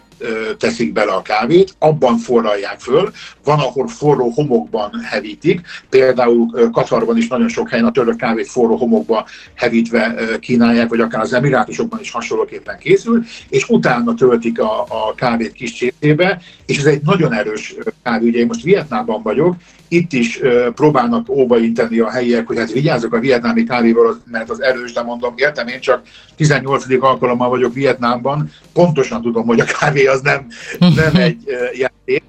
teszik 0.57 0.93
bele 0.93 1.11
a 1.11 1.21
kávét, 1.21 1.75
abban 1.79 2.17
forralják 2.17 2.79
föl, 2.79 3.11
van, 3.43 3.59
ahol 3.59 3.87
forró 3.87 4.29
homokban 4.29 4.91
hevítik, 5.03 5.61
például 5.89 6.69
Katarban 6.71 7.17
is 7.17 7.27
nagyon 7.27 7.49
sok 7.49 7.69
helyen 7.69 7.85
a 7.85 7.91
török 7.91 8.15
kávét 8.15 8.47
forró 8.47 8.75
homokba 8.75 9.27
hevítve 9.55 10.15
kínálják, 10.39 10.89
vagy 10.89 10.99
akár 10.99 11.21
az 11.21 11.33
Emirátusokban 11.33 11.99
is 11.99 12.11
hasonlóképpen 12.11 12.77
készül, 12.77 13.23
és 13.49 13.69
utána 13.69 14.13
töltik 14.13 14.59
a, 14.59 14.81
a 14.81 15.13
kávét 15.15 15.51
kis 15.51 15.73
csészébe, 15.73 16.41
és 16.65 16.77
ez 16.77 16.85
egy 16.85 17.01
nagyon 17.01 17.33
erős 17.33 17.75
kávé. 18.03 18.27
Ugye 18.27 18.39
én 18.39 18.45
most 18.45 18.63
Vietnámban 18.63 19.21
vagyok, 19.21 19.55
itt 19.93 20.13
is 20.13 20.39
próbálnak 20.75 21.29
óvainteni 21.29 21.99
a 21.99 22.09
helyiek, 22.09 22.47
hogy 22.47 22.57
hát 22.57 22.71
vigyázzak 22.71 23.13
a 23.13 23.19
vietnámi 23.19 23.63
kávéval, 23.63 24.21
mert 24.31 24.49
az 24.49 24.61
erős, 24.61 24.93
de 24.93 25.01
mondom, 25.01 25.33
értem, 25.35 25.67
én 25.67 25.79
csak 25.79 26.01
18. 26.35 26.85
alkalommal 26.99 27.49
vagyok 27.49 27.73
Vietnámban, 27.73 28.51
pontosan 28.73 29.21
tudom, 29.21 29.45
hogy 29.45 29.59
a 29.59 29.65
kávé 29.79 30.05
az 30.05 30.21
nem, 30.21 30.47
nem 30.79 31.15
egy 31.27 31.43
játék, 31.73 32.23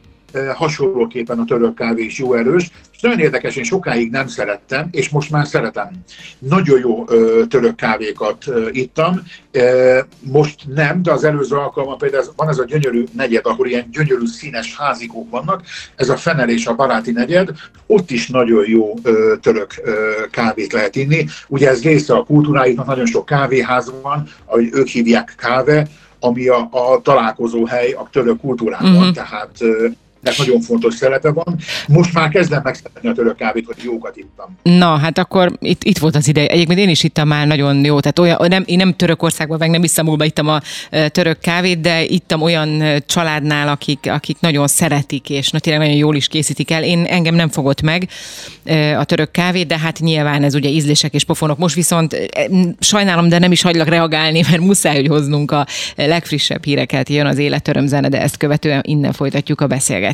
hasonlóképpen 0.54 1.38
a 1.38 1.44
török 1.44 1.74
kávé 1.74 2.04
is 2.04 2.18
jó 2.18 2.34
erős, 2.34 2.70
és 2.92 3.00
nagyon 3.00 3.18
érdekes, 3.18 3.56
én 3.56 3.64
sokáig 3.64 4.10
nem 4.10 4.26
szerettem, 4.26 4.88
és 4.90 5.08
most 5.08 5.30
már 5.30 5.46
szeretem. 5.46 5.90
Nagyon 6.38 6.78
jó 6.78 7.04
török 7.48 7.74
kávékat 7.74 8.44
ittam, 8.70 9.22
most 10.20 10.60
nem, 10.74 11.02
de 11.02 11.12
az 11.12 11.24
előző 11.24 11.56
alkalommal 11.56 11.96
például 11.96 12.24
van 12.36 12.48
ez 12.48 12.58
a 12.58 12.64
gyönyörű 12.64 13.04
negyed, 13.16 13.46
ahol 13.46 13.66
ilyen 13.66 13.88
gyönyörű 13.92 14.26
színes 14.26 14.76
házikók 14.76 15.30
vannak, 15.30 15.62
ez 15.96 16.08
a 16.08 16.16
Fener 16.16 16.48
és 16.48 16.66
a 16.66 16.74
Baráti 16.74 17.10
negyed, 17.10 17.50
ott 17.86 18.10
is 18.10 18.28
nagyon 18.28 18.68
jó 18.68 18.94
török 19.40 19.74
kávét 20.30 20.72
lehet 20.72 20.96
inni. 20.96 21.26
Ugye 21.48 21.68
ez 21.68 21.82
része 21.82 22.14
a 22.14 22.24
kultúráiknak, 22.24 22.86
nagyon 22.86 23.06
sok 23.06 23.26
kávéház 23.26 23.92
van, 24.02 24.28
ahogy 24.44 24.68
ők 24.72 24.86
hívják 24.86 25.34
káve, 25.36 25.86
ami 26.20 26.48
a, 26.48 26.68
a 26.70 27.00
találkozó 27.02 27.64
hely 27.64 27.92
a 27.92 28.08
török 28.12 28.40
kultúrában, 28.40 28.96
uh-huh. 28.96 29.12
tehát 29.12 29.50
ennek 30.24 30.38
nagyon 30.38 30.60
fontos 30.60 30.94
szerepe 30.94 31.32
van. 31.32 31.56
Most 31.88 32.12
már 32.12 32.28
kezdem 32.28 32.60
megszeretni 32.64 33.08
a 33.08 33.12
török 33.12 33.36
kávét, 33.36 33.64
hogy 33.66 33.76
jókat 33.84 34.16
ittam. 34.16 34.58
Na, 34.62 34.96
hát 34.96 35.18
akkor 35.18 35.52
itt, 35.60 35.84
itt 35.84 35.98
volt 35.98 36.16
az 36.16 36.28
ideje. 36.28 36.46
Egyébként 36.46 36.78
én 36.78 36.88
is 36.88 37.02
ittam 37.02 37.28
már 37.28 37.46
nagyon 37.46 37.84
jó, 37.84 38.00
tehát 38.00 38.18
olyan, 38.18 38.38
nem, 38.48 38.62
én 38.66 38.76
nem 38.76 38.94
Törökországban, 38.94 39.58
meg 39.58 39.70
nem 39.70 39.82
Isztambulban 39.82 40.26
ittam 40.26 40.48
a 40.48 40.60
török 41.08 41.38
kávét, 41.38 41.80
de 41.80 42.04
ittam 42.04 42.42
olyan 42.42 42.82
családnál, 43.06 43.68
akik, 43.68 44.10
akik 44.10 44.36
nagyon 44.40 44.66
szeretik, 44.66 45.30
és 45.30 45.50
na, 45.50 45.58
tényleg 45.58 45.82
nagyon 45.82 45.98
jól 45.98 46.16
is 46.16 46.28
készítik 46.28 46.70
el. 46.70 46.84
Én 46.84 47.04
engem 47.04 47.34
nem 47.34 47.48
fogott 47.48 47.82
meg 47.82 48.08
a 48.98 49.04
török 49.04 49.30
kávét, 49.30 49.66
de 49.66 49.78
hát 49.78 49.98
nyilván 49.98 50.42
ez 50.42 50.54
ugye 50.54 50.68
ízlések 50.68 51.14
és 51.14 51.24
pofonok. 51.24 51.58
Most 51.58 51.74
viszont 51.74 52.16
sajnálom, 52.78 53.28
de 53.28 53.38
nem 53.38 53.52
is 53.52 53.62
hagylak 53.62 53.88
reagálni, 53.88 54.40
mert 54.50 54.62
muszáj, 54.62 54.94
hogy 54.94 55.06
hoznunk 55.06 55.50
a 55.50 55.66
legfrissebb 55.96 56.64
híreket. 56.64 57.08
Jön 57.08 57.26
az 57.26 57.38
életörömzene, 57.38 58.08
de 58.08 58.20
ezt 58.20 58.36
követően 58.36 58.82
innen 58.84 59.12
folytatjuk 59.12 59.60
a 59.60 59.66
beszélgetést 59.66 60.13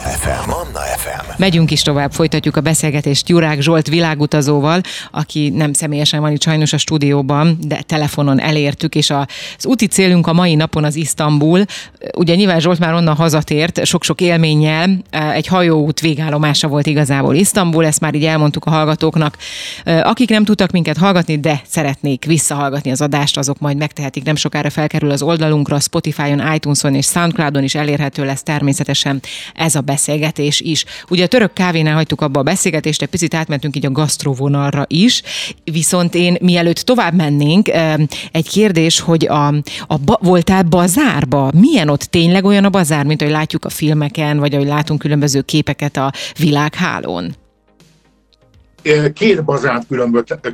FM. 0.00 0.48
Manna 0.48 0.80
FM. 0.96 1.24
Megyünk 1.36 1.70
is 1.70 1.82
tovább, 1.82 2.12
folytatjuk 2.12 2.56
a 2.56 2.60
beszélgetést 2.60 3.28
Jurák 3.28 3.60
Zsolt 3.60 3.88
világutazóval, 3.88 4.80
aki 5.10 5.48
nem 5.48 5.72
személyesen 5.72 6.20
van 6.20 6.32
itt 6.32 6.42
sajnos 6.42 6.72
a 6.72 6.76
stúdióban, 6.76 7.58
de 7.60 7.82
telefonon 7.86 8.40
elértük, 8.40 8.94
és 8.94 9.10
az 9.10 9.66
úti 9.66 9.86
célunk 9.86 10.26
a 10.26 10.32
mai 10.32 10.54
napon 10.54 10.84
az 10.84 10.96
Isztambul. 10.96 11.64
Ugye 12.16 12.34
nyilván 12.34 12.60
Zsolt 12.60 12.78
már 12.78 12.94
onnan 12.94 13.16
hazatért, 13.16 13.86
sok-sok 13.86 14.20
élménnyel, 14.20 14.98
egy 15.32 15.46
hajóút 15.46 16.00
végállomása 16.00 16.68
volt 16.68 16.86
igazából 16.86 17.34
Isztambul, 17.34 17.86
ezt 17.86 18.00
már 18.00 18.14
így 18.14 18.24
elmondtuk 18.24 18.64
a 18.64 18.70
hallgatóknak. 18.70 19.36
Akik 19.84 20.28
nem 20.28 20.44
tudtak 20.44 20.70
minket 20.70 20.96
hallgatni, 20.96 21.38
de 21.38 21.60
szeretnék 21.66 22.24
visszahallgatni 22.24 22.90
az 22.90 23.00
adást, 23.00 23.36
azok 23.36 23.58
majd 23.58 23.76
megtehetik, 23.76 24.24
nem 24.24 24.36
sokára 24.36 24.70
felkerül 24.70 25.10
az 25.10 25.22
oldalunkra, 25.22 25.80
Spotify-on, 25.80 26.54
iTunes-on 26.54 26.94
és 26.94 27.06
Soundcloud-on 27.06 27.62
is 27.62 27.74
elérhető 27.74 28.24
lesz 28.24 28.42
természetesen 28.42 29.20
ez 29.54 29.74
a 29.74 29.80
beszélgetés 29.90 30.60
is. 30.60 30.84
Ugye 31.08 31.24
a 31.24 31.26
török 31.26 31.52
kávénál 31.52 31.94
hagytuk 31.94 32.20
abba 32.20 32.40
a 32.40 32.42
beszélgetést, 32.42 33.02
egy 33.02 33.08
picit 33.08 33.34
átmentünk 33.34 33.76
így 33.76 33.86
a 33.86 33.90
gasztrovonalra 33.90 34.84
is, 34.88 35.22
viszont 35.64 36.14
én 36.14 36.36
mielőtt 36.40 36.76
tovább 36.76 37.14
mennénk, 37.14 37.68
egy 38.32 38.48
kérdés, 38.48 39.00
hogy 39.00 39.26
a, 39.26 39.46
a 39.86 39.96
voltál 40.20 40.62
bazárba? 40.62 41.50
Milyen 41.54 41.88
ott 41.88 42.02
tényleg 42.02 42.44
olyan 42.44 42.64
a 42.64 42.70
bazár, 42.70 43.04
mint 43.04 43.20
ahogy 43.20 43.34
látjuk 43.34 43.64
a 43.64 43.70
filmeken, 43.70 44.38
vagy 44.38 44.54
ahogy 44.54 44.66
látunk 44.66 45.00
különböző 45.00 45.40
képeket 45.40 45.96
a 45.96 46.12
világhálón? 46.38 47.39
Két 49.14 49.44
bazárt 49.44 49.86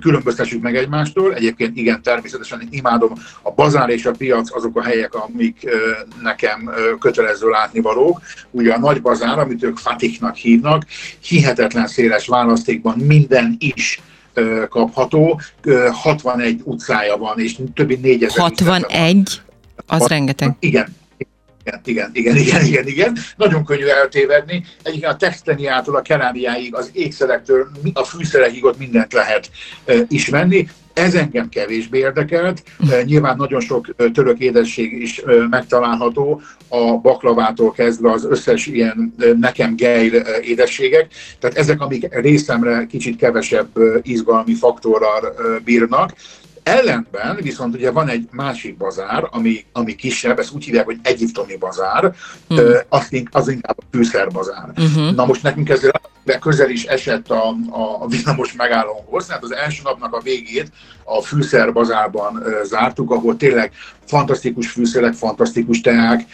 különböztessük 0.01 0.63
meg 0.63 0.77
egymástól. 0.77 1.35
Egyébként 1.35 1.77
igen, 1.77 2.03
természetesen 2.03 2.69
imádom 2.71 3.13
a 3.43 3.51
bazár 3.51 3.89
és 3.89 4.07
a 4.07 4.11
piac, 4.11 4.57
azok 4.57 4.79
a 4.79 4.83
helyek, 4.83 5.15
amik 5.15 5.69
nekem 6.23 6.71
kötelező 6.99 7.49
látnivalók. 7.49 8.21
Ugye 8.51 8.73
a 8.73 8.79
nagy 8.79 9.01
bazár, 9.03 9.39
amit 9.39 9.63
ők 9.63 9.79
Fatiknak 9.79 10.37
hívnak, 10.37 10.85
hihetetlen 11.21 11.87
széles 11.87 12.27
választékban 12.27 12.99
minden 12.99 13.57
is 13.59 14.01
kapható. 14.69 15.41
61 15.93 16.61
utcája 16.65 17.17
van, 17.17 17.39
és 17.39 17.57
többi 17.75 17.95
4000 17.95 18.43
61? 18.43 19.41
Az 19.87 19.99
Hat, 19.99 20.09
rengeteg. 20.09 20.57
Igen, 20.59 20.97
Igen, 21.85 22.11
igen, 22.13 22.37
igen, 22.37 22.65
igen, 22.65 22.87
igen. 22.87 23.17
Nagyon 23.37 23.65
könnyű 23.65 23.87
eltévedni. 23.87 24.65
Egyébként 24.83 25.13
a 25.13 25.17
texteniától 25.17 25.97
a 25.97 26.03
kerámiáig, 26.03 26.75
az 26.75 26.91
ékszelektől, 26.93 27.69
a 27.93 28.05
fűszerekig 28.05 28.65
ott 28.65 28.79
mindent 28.79 29.13
lehet 29.13 29.51
ismerni. 30.09 30.69
Ez 30.93 31.15
engem 31.15 31.49
kevésbé 31.49 31.99
érdekelt. 31.99 32.63
Nyilván 33.05 33.37
nagyon 33.37 33.61
sok 33.61 33.95
török 34.13 34.39
édesség 34.39 34.93
is 35.03 35.23
megtalálható, 35.51 36.41
a 36.69 36.99
baklavától 36.99 37.73
kezdve 37.73 38.11
az 38.11 38.25
összes 38.25 38.67
ilyen 38.67 39.15
nekem 39.41 39.77
gejl 39.77 40.15
édességek. 40.43 41.07
Tehát 41.39 41.57
ezek, 41.57 41.81
amik 41.81 42.07
részemre 42.11 42.87
kicsit 42.87 43.17
kevesebb 43.17 43.69
izgalmi 44.03 44.55
faktorral 44.55 45.35
bírnak. 45.65 46.15
Ellenben 46.67 47.37
viszont 47.41 47.75
ugye 47.75 47.91
van 47.91 48.09
egy 48.09 48.29
másik 48.31 48.77
bazár, 48.77 49.29
ami, 49.31 49.65
ami 49.73 49.95
kisebb, 49.95 50.39
ezt 50.39 50.53
úgy 50.53 50.65
hívják, 50.65 50.85
hogy 50.85 50.99
egyiptomi 51.03 51.57
bazár, 51.57 52.15
hmm. 52.49 52.59
az, 52.89 53.09
az 53.31 53.49
inkább 53.49 53.79
a 53.79 53.83
fűszerbazár. 53.91 54.71
Uh-huh. 54.77 55.15
Na 55.15 55.27
most 55.27 55.43
nekünk 55.43 55.69
ez 55.69 55.91
közel 56.41 56.71
is 56.71 56.85
esett 56.85 57.31
a, 57.31 57.55
a 58.01 58.07
villamos 58.07 58.53
megállóhoz, 58.53 59.27
tehát 59.27 59.43
az 59.43 59.55
első 59.55 59.81
napnak 59.85 60.15
a 60.15 60.21
végét 60.21 60.71
a 61.05 61.23
fűszerbazárban 61.23 62.43
zártuk, 62.65 63.11
ahol 63.11 63.37
tényleg 63.37 63.73
fantasztikus 64.07 64.69
fűszerek, 64.69 65.13
fantasztikus 65.13 65.81
teák, 65.81 66.27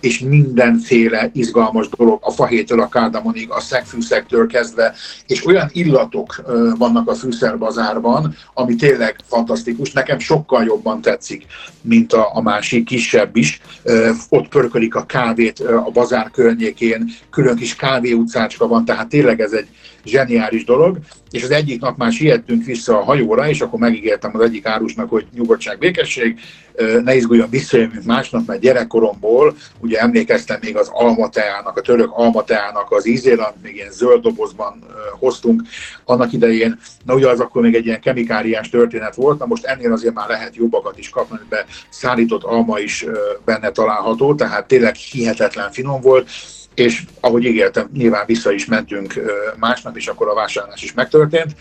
és 0.00 0.18
mindenféle 0.18 1.30
izgalmas 1.32 1.88
dolog, 1.88 2.18
a 2.22 2.30
fahétől 2.30 2.80
a 2.80 2.88
kárdamonig, 2.88 3.50
a 3.50 3.60
szegfűszektől 3.60 4.46
kezdve, 4.46 4.94
és 5.26 5.46
olyan 5.46 5.68
illatok 5.72 6.42
vannak 6.78 7.08
a 7.08 7.14
fűszerbazárban, 7.14 8.36
ami 8.54 8.74
tényleg 8.74 9.16
fantasztikus. 9.26 9.92
Nekem 9.92 10.18
sokkal 10.18 10.64
jobban 10.64 11.00
tetszik, 11.00 11.46
mint 11.80 12.12
a, 12.12 12.30
a 12.34 12.42
másik, 12.42 12.84
kisebb 12.84 13.36
is. 13.36 13.60
Ott 14.28 14.48
pörkölik 14.48 14.94
a 14.94 15.06
kávét 15.06 15.60
a 15.60 15.90
bazár 15.92 16.30
környékén, 16.30 17.10
külön 17.30 17.56
kis 17.56 17.76
kávé 17.76 18.12
utcácska 18.12 18.66
van, 18.66 18.84
tehát 18.94 19.08
tényleg 19.08 19.40
ez 19.40 19.52
egy 19.52 19.66
zseniális 20.04 20.64
dolog, 20.64 20.98
és 21.30 21.42
az 21.42 21.50
egyik 21.50 21.80
nap 21.80 21.96
már 21.96 22.12
siettünk 22.12 22.64
vissza 22.64 22.98
a 22.98 23.02
hajóra, 23.02 23.48
és 23.48 23.60
akkor 23.60 23.78
megígértem 23.78 24.30
az 24.34 24.40
egyik 24.40 24.66
árusnak, 24.66 25.10
hogy 25.10 25.26
nyugodtság, 25.34 25.78
békesség, 25.78 26.38
ne 27.04 27.14
izguljon, 27.14 27.50
visszajövünk 27.50 28.04
másnap, 28.04 28.46
mert 28.46 28.60
gyerekkoromból 28.60 29.56
ugye 29.80 29.98
emlékeztem 29.98 30.58
még 30.60 30.76
az 30.76 30.88
almateának, 30.92 31.76
a 31.76 31.80
török 31.80 32.10
almateának 32.12 32.90
az 32.90 33.06
ízére, 33.06 33.54
még 33.62 33.74
ilyen 33.74 33.90
zöld 33.90 34.22
dobozban 34.22 34.84
hoztunk 35.18 35.62
annak 36.04 36.32
idején. 36.32 36.78
Na 37.04 37.14
ugye 37.14 37.28
az 37.28 37.40
akkor 37.40 37.62
még 37.62 37.74
egy 37.74 37.86
ilyen 37.86 38.00
kemikáriás 38.00 38.68
történet 38.68 39.14
volt, 39.14 39.38
na 39.38 39.46
most 39.46 39.64
ennél 39.64 39.92
azért 39.92 40.14
már 40.14 40.28
lehet 40.28 40.56
jobbakat 40.56 40.98
is 40.98 41.08
kapni, 41.08 41.38
be 41.48 41.64
szállított 41.88 42.42
alma 42.42 42.78
is 42.78 43.06
benne 43.44 43.70
található, 43.70 44.34
tehát 44.34 44.66
tényleg 44.66 44.94
hihetetlen 44.94 45.72
finom 45.72 46.00
volt 46.00 46.30
és 46.74 47.02
ahogy 47.20 47.44
ígértem, 47.44 47.88
nyilván 47.96 48.24
vissza 48.26 48.52
is 48.52 48.66
mentünk 48.66 49.14
másnap, 49.56 49.96
és 49.96 50.06
akkor 50.06 50.28
a 50.28 50.34
vásárlás 50.34 50.82
is 50.82 50.92
megtörtént. 50.94 51.54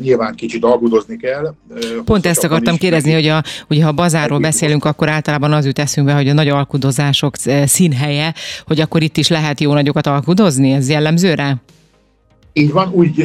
Nyilván 0.00 0.34
kicsit 0.34 0.64
alkudozni 0.64 1.16
kell. 1.16 1.54
Pont 2.04 2.26
ezt 2.26 2.44
akartam 2.44 2.76
kérdezni, 2.76 3.12
hogy 3.12 3.28
a, 3.28 3.42
ugye, 3.68 3.84
ha 3.84 3.92
bazárról 3.92 4.38
beszélünk, 4.38 4.84
akkor 4.84 5.08
általában 5.08 5.52
az 5.52 5.66
jut 5.66 5.78
eszünkbe, 5.78 6.14
hogy 6.14 6.28
a 6.28 6.32
nagy 6.32 6.48
alkudozások 6.48 7.36
színhelye, 7.64 8.34
hogy 8.66 8.80
akkor 8.80 9.02
itt 9.02 9.16
is 9.16 9.28
lehet 9.28 9.60
jó 9.60 9.72
nagyokat 9.72 10.06
alkudozni, 10.06 10.72
ez 10.72 10.88
jellemző 10.88 11.34
rá? 11.34 11.54
Így 12.54 12.72
van, 12.72 12.92
úgy 12.92 13.16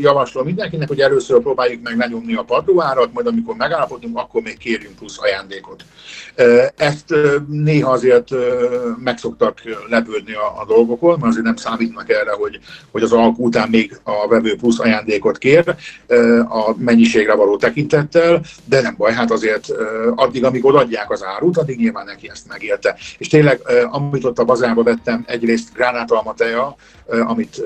javaslom 0.00 0.44
mindenkinek, 0.44 0.88
hogy 0.88 1.00
először 1.00 1.40
próbáljuk 1.40 1.82
meg 1.82 1.96
lenyomni 1.96 2.34
a 2.34 2.42
padlóárat, 2.42 3.12
majd 3.12 3.26
amikor 3.26 3.54
megállapodunk, 3.56 4.18
akkor 4.18 4.42
még 4.42 4.58
kérjünk 4.58 4.96
plusz 4.96 5.18
ajándékot. 5.20 5.84
Ezt 6.76 7.14
néha 7.48 7.90
azért 7.90 8.28
megszoktak 9.04 9.58
lepődni 9.88 10.32
a, 10.34 10.60
a 10.60 10.64
dolgokon, 10.66 11.18
mert 11.18 11.32
azért 11.32 11.44
nem 11.44 11.56
számítnak 11.56 12.10
erre, 12.10 12.30
hogy, 12.30 12.58
hogy 12.90 13.02
az 13.02 13.12
alkú 13.12 13.44
után 13.44 13.68
még 13.68 14.00
a 14.02 14.28
vevő 14.28 14.56
plusz 14.56 14.78
ajándékot 14.78 15.38
kér 15.38 15.74
a 16.48 16.74
mennyiségre 16.78 17.34
való 17.34 17.56
tekintettel, 17.56 18.40
de 18.64 18.80
nem 18.80 18.94
baj, 18.96 19.12
hát 19.12 19.30
azért 19.30 19.72
addig, 20.14 20.44
amíg 20.44 20.64
odaadják 20.64 21.10
az 21.10 21.24
árut, 21.24 21.58
addig 21.58 21.78
nyilván 21.78 22.04
neki 22.04 22.28
ezt 22.30 22.48
megérte. 22.48 22.96
És 23.18 23.28
tényleg, 23.28 23.60
amit 23.90 24.24
ott 24.24 24.38
a 24.38 24.44
bazárba 24.44 24.82
vettem, 24.82 25.24
egyrészt 25.26 25.72
gránátalma 25.72 26.34
teja, 26.34 26.76
amit 27.26 27.62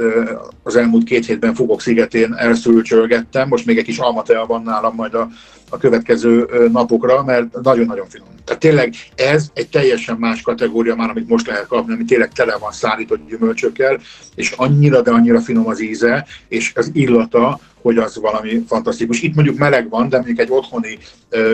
az 0.63 0.77
elmúlt 0.77 1.00
két 1.05 1.27
hétben 1.27 1.55
Fugok 1.55 1.81
szigetén 1.81 2.35
elszülcsölgettem, 2.35 3.49
most 3.49 3.67
még 3.67 3.79
egy 3.79 3.85
kis 3.85 3.99
almatea 3.99 4.47
van 4.47 4.63
nálam 4.63 4.95
majd 4.95 5.15
a, 5.15 5.29
a 5.71 5.79
következő 5.79 6.49
napokra, 6.73 7.25
mert 7.25 7.61
nagyon-nagyon 7.63 8.09
finom. 8.09 8.29
Tehát 8.45 8.61
tényleg 8.63 8.95
ez 9.15 9.49
egy 9.55 9.69
teljesen 9.69 10.17
más 10.17 10.43
kategória 10.43 10.95
már, 10.95 11.11
amit 11.11 11.29
most 11.29 11.47
lehet 11.47 11.67
kapni, 11.67 11.93
ami 11.93 12.05
tényleg 12.05 12.33
tele 12.33 12.57
van 12.57 12.73
szállított 12.73 13.29
gyümölcsökkel, 13.29 14.01
és 14.35 14.51
annyira, 14.57 15.03
de 15.03 15.11
annyira 15.11 15.41
finom 15.41 15.67
az 15.67 15.83
íze, 15.83 16.27
és 16.49 16.73
az 16.75 16.91
illata, 16.93 17.61
hogy 17.83 17.99
az 17.99 18.17
valami 18.21 18.65
fantasztikus. 18.67 19.23
Itt 19.23 19.35
mondjuk 19.35 19.59
meleg 19.59 19.89
van, 19.89 20.09
de 20.09 20.17
mondjuk 20.17 20.39
egy 20.39 20.51
otthoni 20.51 20.99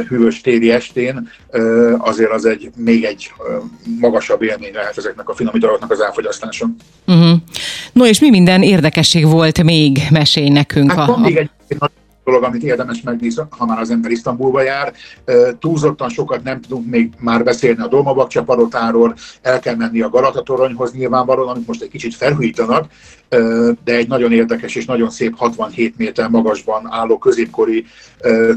hűvös 0.08 0.40
téli 0.40 0.70
estén 0.70 1.30
azért 1.98 2.30
az 2.30 2.44
egy 2.44 2.70
még 2.76 3.04
egy 3.04 3.32
magasabb 4.00 4.42
élmény 4.42 4.74
lehet 4.74 4.98
ezeknek 4.98 5.28
a 5.28 5.34
finomítóknak 5.34 5.90
az 5.90 6.00
elfogyasztása. 6.00 6.66
Uh-huh. 7.06 7.38
No 7.96 8.06
és 8.06 8.20
mi 8.20 8.30
minden 8.30 8.62
érdekesség 8.62 9.26
volt 9.26 9.62
még? 9.62 9.98
Mesélj 10.10 10.48
nekünk. 10.48 10.92
Hát 10.92 11.08
a, 11.08 11.18
még 11.18 11.36
egy 11.36 11.50
dolog, 12.24 12.42
amit 12.42 12.62
érdemes 12.62 13.02
megnézni, 13.02 13.42
ha 13.50 13.66
már 13.66 13.78
az 13.78 13.90
ember 13.90 14.10
Isztambulba 14.10 14.62
jár. 14.62 14.92
Túlzottan 15.58 16.08
sokat 16.08 16.42
nem 16.42 16.60
tudunk 16.60 16.90
még 16.90 17.10
már 17.18 17.44
beszélni 17.44 17.82
a 17.82 17.88
Dolmabakcsa 17.88 18.42
parotáról, 18.42 19.14
el 19.42 19.58
kell 19.58 19.74
menni 19.74 20.00
a 20.00 20.08
Galata 20.08 20.42
toronyhoz 20.42 20.92
nyilvánvalóan, 20.92 21.48
amit 21.48 21.66
most 21.66 21.82
egy 21.82 21.88
kicsit 21.88 22.14
felhújítanak, 22.14 22.86
de 23.84 23.94
egy 23.94 24.08
nagyon 24.08 24.32
érdekes 24.32 24.74
és 24.74 24.84
nagyon 24.84 25.10
szép 25.10 25.36
67 25.36 25.94
méter 25.96 26.28
magasban 26.28 26.88
álló 26.90 27.18
középkori 27.18 27.84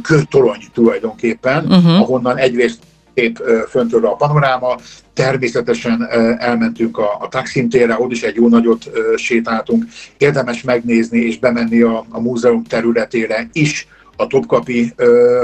kőtorony 0.02 0.64
tulajdonképpen, 0.74 1.66
uh-huh. 1.66 2.00
ahonnan 2.00 2.38
egyrészt 2.38 2.80
szép 3.20 3.44
föntről 3.70 4.06
a 4.06 4.16
panoráma, 4.16 4.76
természetesen 5.14 6.08
elmentünk 6.40 6.98
a, 6.98 7.18
a 7.20 7.28
Taksim 7.28 7.70
térre, 7.70 8.00
ott 8.00 8.12
is 8.12 8.24
egy 8.24 8.36
jó 8.36 8.48
nagyot 8.48 8.90
sétáltunk. 9.16 9.86
Érdemes 10.18 10.62
megnézni 10.62 11.20
és 11.20 11.40
bemenni 11.40 11.82
a, 11.82 12.06
a 12.10 12.20
múzeum 12.20 12.64
területére 12.64 13.50
is 13.52 13.88
a 14.18 14.28
Topkapi 14.28 14.94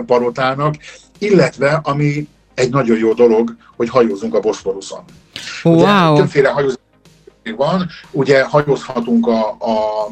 parotának, 0.06 0.76
illetve 1.20 1.80
ami 1.84 2.28
egy 2.54 2.70
nagyon 2.70 2.98
jó 2.98 3.14
dolog, 3.14 3.56
hogy 3.76 3.90
hajózunk 3.90 4.34
a 4.36 4.40
Boszporuszon. 4.40 5.04
Wow. 5.64 6.16
többféle 6.16 6.50
hajózás 6.50 6.78
van, 7.56 7.88
ugye 8.12 8.44
hajózhatunk 8.44 9.28
a, 9.28 9.50
a 9.50 10.08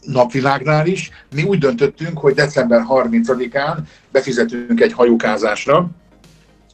napvilágnál 0.00 0.86
is. 0.86 1.10
Mi 1.34 1.42
úgy 1.42 1.58
döntöttünk, 1.58 2.18
hogy 2.18 2.34
december 2.34 2.84
30-án 2.88 3.76
befizetünk 4.10 4.80
egy 4.80 4.92
hajókázásra, 4.92 5.90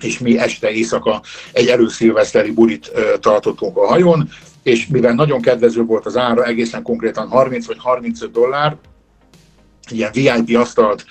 és 0.00 0.18
mi 0.18 0.38
este 0.38 0.70
éjszaka 0.70 1.22
egy 1.52 1.66
előszilveszteri 1.66 2.50
burit 2.50 2.90
tartottunk 3.20 3.76
a 3.76 3.86
hajón, 3.86 4.28
és 4.62 4.86
mivel 4.86 5.14
nagyon 5.14 5.40
kedvező 5.40 5.84
volt 5.84 6.06
az 6.06 6.16
ára, 6.16 6.44
egészen 6.44 6.82
konkrétan 6.82 7.28
30 7.28 7.66
vagy 7.66 7.76
35 7.78 8.30
dollár, 8.30 8.76
ilyen 9.90 10.44
VIP 10.44 10.56
asztalt 10.56 11.04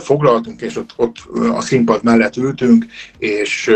foglaltunk, 0.00 0.60
és 0.60 0.76
ott, 0.76 0.92
ott 0.96 1.16
a 1.52 1.60
színpad 1.60 2.02
mellett 2.02 2.36
ültünk, 2.36 2.86
és 3.18 3.70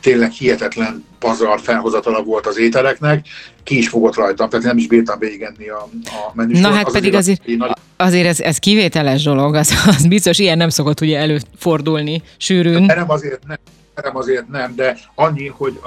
tényleg 0.00 0.30
hihetetlen 0.30 1.04
pazar 1.18 1.60
felhozatala 1.60 2.22
volt 2.22 2.46
az 2.46 2.58
ételeknek, 2.58 3.26
ki 3.62 3.78
is 3.78 3.88
fogott 3.88 4.14
rajtam, 4.14 4.48
tehát 4.48 4.64
nem 4.64 4.76
is 4.76 4.86
bírtam 4.86 5.18
végigenni 5.18 5.68
a, 5.68 5.88
a 6.04 6.32
menüsort. 6.34 6.68
Na 6.68 6.74
hát 6.74 6.86
az 6.86 6.92
pedig 6.92 7.14
azért, 7.14 7.40
azért, 7.44 7.58
nagy... 7.58 7.72
azért 7.96 8.26
ez, 8.26 8.40
ez 8.40 8.58
kivételes 8.58 9.22
dolog, 9.22 9.54
az, 9.54 9.72
az 9.86 10.06
biztos 10.06 10.38
ilyen 10.38 10.56
nem 10.56 10.68
szokott 10.68 11.00
ugye 11.00 11.18
előfordulni 11.18 12.22
sűrűn. 12.36 12.86
De 12.86 12.94
nem 12.94 13.10
azért 13.10 13.46
nem, 13.46 13.58
nem 14.02 14.16
azért 14.16 14.48
nem, 14.48 14.74
de 14.74 14.98
annyi, 15.14 15.46
hogy 15.46 15.80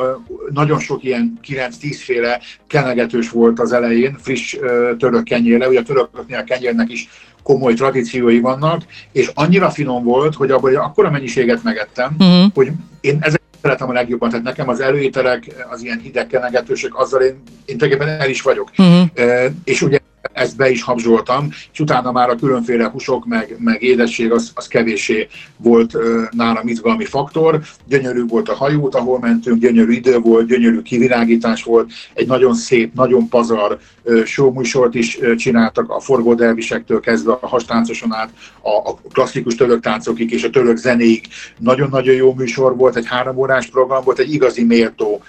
nagyon 0.49 0.79
sok 0.79 1.03
ilyen 1.03 1.39
9-10 1.47 1.97
féle 1.99 2.41
kenegetős 2.67 3.29
volt 3.29 3.59
az 3.59 3.71
elején, 3.71 4.17
friss 4.21 4.55
török 4.97 5.23
kenyérle, 5.23 5.67
ugye 5.67 5.79
a 5.79 5.83
törököknél 5.83 6.37
a 6.37 6.43
kenyérnek 6.43 6.91
is 6.91 7.09
komoly 7.47 7.73
tradíciói 7.73 8.39
vannak, 8.39 8.81
és 9.11 9.31
annyira 9.33 9.69
finom 9.69 10.03
volt, 10.03 10.35
hogy 10.35 10.51
abban 10.51 10.75
akkora 10.75 11.09
mennyiséget 11.09 11.63
megettem, 11.63 12.15
uh-huh. 12.19 12.51
hogy 12.53 12.71
én 13.01 13.17
ezek 13.21 13.41
szeretem 13.61 13.89
a 13.89 13.93
legjobban, 13.93 14.29
tehát 14.29 14.45
nekem 14.45 14.69
az 14.69 14.79
előételek, 14.79 15.65
az 15.69 15.83
ilyen 15.83 15.99
hideg 15.99 16.27
kenegetősök, 16.27 16.99
azzal 16.99 17.21
én, 17.21 17.43
én 17.65 17.77
tulajdonképpen 17.77 18.21
el 18.21 18.29
is 18.29 18.41
vagyok. 18.41 18.71
Uh-huh. 18.77 19.09
E, 19.13 19.51
és 19.63 19.81
ugye 19.81 19.99
ezt 20.37 20.55
be 20.55 20.69
is 20.69 20.81
habzsoltam, 20.81 21.49
és 21.73 21.79
utána 21.79 22.11
már 22.11 22.29
a 22.29 22.35
különféle 22.35 22.89
húsok, 22.89 23.25
meg, 23.25 23.55
meg 23.59 23.81
édesség, 23.83 24.31
az, 24.31 24.51
az 24.53 24.67
kevéssé 24.67 25.27
volt 25.57 25.95
ö, 25.95 26.23
nálam 26.31 26.67
izgalmi 26.67 27.05
faktor. 27.05 27.59
Gyönyörű 27.85 28.25
volt 28.25 28.49
a 28.49 28.55
hajót, 28.55 28.95
ahol 28.95 29.19
mentünk, 29.19 29.59
gyönyörű 29.59 29.91
idő 29.91 30.17
volt, 30.17 30.47
gyönyörű 30.47 30.81
kivilágítás 30.81 31.63
volt, 31.63 31.91
egy 32.13 32.27
nagyon 32.27 32.53
szép, 32.53 32.93
nagyon 32.93 33.29
pazar 33.29 33.79
showműsort 34.25 34.95
is 34.95 35.19
csináltak, 35.37 35.89
a 35.89 35.99
forgódelvisektől 35.99 36.99
kezdve 36.99 37.31
a 37.31 37.47
hastáncoson 37.47 38.13
át, 38.13 38.29
a, 38.61 38.89
a 38.89 38.99
klasszikus 39.11 39.55
török 39.55 39.79
táncokig 39.79 40.31
és 40.31 40.43
a 40.43 40.49
török 40.49 40.77
zenéig. 40.77 41.27
Nagyon-nagyon 41.57 42.15
jó 42.15 42.33
műsor 42.33 42.75
volt, 42.75 42.95
egy 42.95 43.07
három 43.07 43.37
órás 43.37 43.67
program 43.67 44.03
volt, 44.03 44.19
egy 44.19 44.33
igazi 44.33 44.63
méltó 44.63 45.21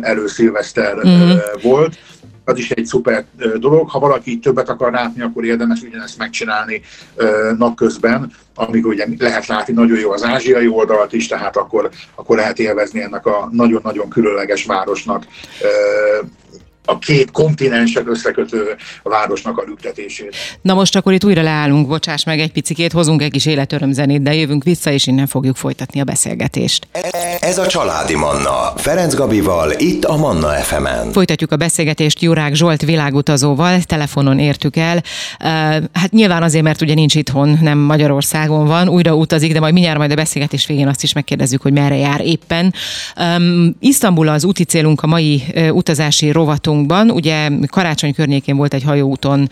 előszilveszter 0.00 0.96
mm. 1.06 1.36
volt 1.62 1.98
az 2.50 2.58
is 2.58 2.70
egy 2.70 2.86
szuper 2.86 3.24
dolog. 3.58 3.90
Ha 3.90 3.98
valaki 3.98 4.38
többet 4.38 4.68
akar 4.68 4.92
látni, 4.92 5.22
akkor 5.22 5.44
érdemes 5.44 5.82
ugyanezt 5.82 6.18
megcsinálni 6.18 6.80
napközben, 7.58 8.32
amikor 8.54 8.92
ugye 8.92 9.06
lehet 9.18 9.46
látni 9.46 9.74
nagyon 9.74 9.98
jó 9.98 10.10
az 10.10 10.24
ázsiai 10.24 10.68
oldalt 10.68 11.12
is, 11.12 11.26
tehát 11.26 11.56
akkor, 11.56 11.90
akkor 12.14 12.36
lehet 12.36 12.58
élvezni 12.58 13.02
ennek 13.02 13.26
a 13.26 13.48
nagyon-nagyon 13.52 14.08
különleges 14.08 14.64
városnak 14.64 15.26
a 16.84 16.98
két 16.98 17.30
kontinenset 17.30 18.06
összekötő 18.06 18.76
városnak 19.02 19.58
a 19.58 19.62
lüktetését. 19.66 20.36
Na 20.62 20.74
most 20.74 20.96
akkor 20.96 21.12
itt 21.12 21.24
újra 21.24 21.42
leállunk, 21.42 21.88
bocsáss 21.88 22.24
meg 22.24 22.40
egy 22.40 22.52
picikét, 22.52 22.92
hozunk 22.92 23.22
egy 23.22 23.30
kis 23.30 23.46
életörömzenét, 23.46 24.22
de 24.22 24.34
jövünk 24.34 24.64
vissza, 24.64 24.90
és 24.90 25.06
innen 25.06 25.26
fogjuk 25.26 25.56
folytatni 25.56 26.00
a 26.00 26.04
beszélgetést. 26.04 26.86
Ez 27.40 27.58
a 27.58 27.66
Családi 27.66 28.14
Manna, 28.14 28.72
Ferenc 28.76 29.14
Gabival, 29.14 29.72
itt 29.76 30.04
a 30.04 30.16
Manna 30.16 30.48
fm 30.48 30.86
-en. 30.86 31.12
Folytatjuk 31.12 31.52
a 31.52 31.56
beszélgetést 31.56 32.22
Jurák 32.22 32.54
Zsolt 32.54 32.82
világutazóval, 32.82 33.82
telefonon 33.82 34.38
értük 34.38 34.76
el. 34.76 35.02
Hát 35.92 36.10
nyilván 36.10 36.42
azért, 36.42 36.64
mert 36.64 36.80
ugye 36.80 36.94
nincs 36.94 37.14
itthon, 37.14 37.58
nem 37.62 37.78
Magyarországon 37.78 38.66
van, 38.66 38.88
újra 38.88 39.14
utazik, 39.14 39.52
de 39.52 39.60
majd 39.60 39.72
mindjárt 39.72 39.98
majd 39.98 40.10
a 40.10 40.14
beszélgetés 40.14 40.66
végén 40.66 40.88
azt 40.88 41.02
is 41.02 41.12
megkérdezzük, 41.12 41.62
hogy 41.62 41.72
merre 41.72 41.96
jár 41.96 42.20
éppen. 42.20 42.74
Isztambul 43.80 44.28
az 44.28 44.44
úti 44.44 44.64
célunk, 44.64 45.02
a 45.02 45.06
mai 45.06 45.42
utazási 45.72 46.30
rovatunk 46.30 46.69
rovamunkban. 46.70 47.10
Ugye 47.10 47.48
karácsony 47.66 48.14
környékén 48.14 48.56
volt 48.56 48.74
egy 48.74 48.82
hajóúton 48.82 49.48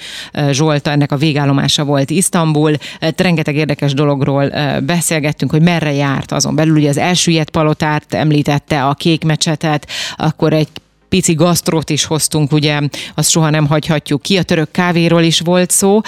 Zsolt, 0.50 0.86
ennek 0.86 1.12
a 1.12 1.16
végállomása 1.16 1.84
volt 1.84 2.10
Isztambul. 2.10 2.76
Rengeteg 3.16 3.56
érdekes 3.56 3.94
dologról 3.94 4.52
beszélgettünk, 4.80 5.50
hogy 5.50 5.62
merre 5.62 5.92
járt 5.92 6.32
azon 6.32 6.54
belül. 6.54 6.76
Ugye 6.76 6.88
az 6.88 6.98
elsüllyedt 6.98 7.50
palotát 7.50 8.14
említette, 8.14 8.84
a 8.84 8.94
kék 8.94 9.24
mecsetet, 9.24 9.86
akkor 10.16 10.52
egy 10.52 10.68
pici 11.08 11.34
gasztrót 11.34 11.90
is 11.90 12.04
hoztunk, 12.04 12.52
ugye 12.52 12.80
azt 13.14 13.30
soha 13.30 13.50
nem 13.50 13.66
hagyhatjuk 13.66 14.22
ki, 14.22 14.36
a 14.36 14.42
török 14.42 14.70
kávéról 14.70 15.22
is 15.22 15.40
volt 15.40 15.70
szó, 15.70 16.00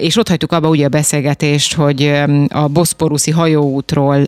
és 0.00 0.16
ott 0.16 0.28
hagytuk 0.28 0.52
abba 0.52 0.68
ugye 0.68 0.84
a 0.84 0.88
beszélgetést, 0.88 1.74
hogy 1.74 2.12
a 2.48 2.68
boszporuszi 2.68 3.30
hajóútról 3.30 4.24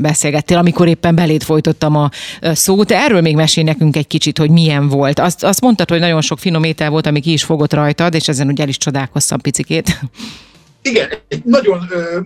beszélgettél, 0.00 0.58
amikor 0.58 0.88
éppen 0.88 1.14
belét 1.14 1.44
folytottam 1.44 1.96
a 1.96 2.10
szót. 2.40 2.90
Erről 2.90 3.20
még 3.20 3.34
mesél 3.34 3.64
nekünk 3.64 3.96
egy 3.96 4.06
kicsit, 4.06 4.38
hogy 4.38 4.50
milyen 4.50 4.88
volt. 4.88 5.18
Azt, 5.18 5.44
azt 5.44 5.60
mondtad, 5.60 5.90
hogy 5.90 6.00
nagyon 6.00 6.20
sok 6.20 6.38
finom 6.38 6.64
étel 6.64 6.90
volt, 6.90 7.06
ami 7.06 7.20
ki 7.20 7.32
is 7.32 7.42
fogott 7.44 7.72
rajtad, 7.72 8.14
és 8.14 8.28
ezen 8.28 8.48
ugye 8.48 8.62
el 8.62 8.68
is 8.68 8.76
csodálkoztam 8.76 9.40
picikét. 9.40 10.00
Igen, 10.88 11.08
egy 11.28 11.44
nagyon, 11.44 11.78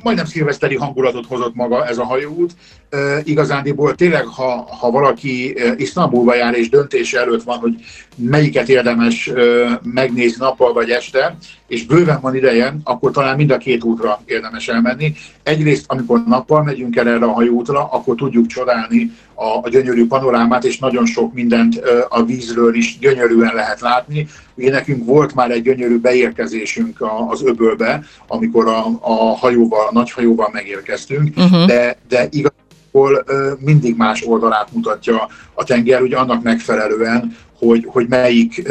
majdnem 0.03 0.25
szilveszteri 0.25 0.77
hangulatot 0.77 1.27
hozott 1.27 1.55
maga 1.55 1.87
ez 1.87 1.99
a 1.99 2.05
hajóút. 2.05 2.53
Igazándiból 3.23 3.94
tényleg, 3.94 4.27
ha, 4.27 4.68
ha 4.81 4.90
valaki 4.90 5.55
Isztambulba 5.77 6.35
jár 6.35 6.55
és 6.55 6.68
döntése 6.68 7.21
előtt 7.21 7.42
van, 7.42 7.59
hogy 7.59 7.75
melyiket 8.16 8.68
érdemes 8.68 9.31
megnézni 9.83 10.44
nappal 10.44 10.73
vagy 10.73 10.90
este, 10.90 11.37
és 11.68 11.87
bőven 11.87 12.20
van 12.20 12.35
ideje, 12.35 12.76
akkor 12.85 13.11
talán 13.11 13.37
mind 13.37 13.50
a 13.50 13.57
két 13.57 13.85
útra 13.85 14.20
érdemes 14.24 14.68
elmenni. 14.68 15.12
Egyrészt, 15.42 15.85
amikor 15.87 16.22
nappal 16.26 16.62
megyünk 16.62 16.96
el 16.96 17.09
erre 17.09 17.24
a 17.24 17.33
hajóútra, 17.33 17.88
akkor 17.90 18.14
tudjuk 18.14 18.46
csodálni 18.46 19.12
a, 19.35 19.44
a 19.62 19.68
gyönyörű 19.68 20.07
panorámát, 20.07 20.64
és 20.64 20.78
nagyon 20.78 21.07
sok 21.07 21.35
mindent 21.35 21.81
a 22.09 22.24
vízről 22.24 22.74
is 22.74 22.98
gyönyörűen 22.98 23.54
lehet 23.54 23.81
látni. 23.81 24.28
Ugye 24.54 24.70
nekünk 24.70 25.04
volt 25.04 25.35
már 25.35 25.50
egy 25.50 25.62
gyönyörű 25.62 25.98
beérkezésünk 25.98 27.04
az 27.28 27.44
öbölbe, 27.44 28.02
amikor 28.26 28.66
a, 28.66 28.87
a 29.00 29.14
hajóval, 29.14 29.87
a 29.87 29.92
nagy 29.92 30.11
hajóval 30.11 30.48
megérkeztünk, 30.52 31.37
uh-huh. 31.37 31.66
de, 31.66 31.96
de 32.09 32.28
igazából 32.31 33.24
mindig 33.59 33.96
más 33.96 34.24
oldalát 34.26 34.68
mutatja 34.72 35.28
a 35.54 35.64
tenger, 35.64 36.02
ugye 36.02 36.16
annak 36.16 36.42
megfelelően, 36.42 37.37
hogy, 37.59 37.87
hogy 37.88 38.07
melyik 38.09 38.68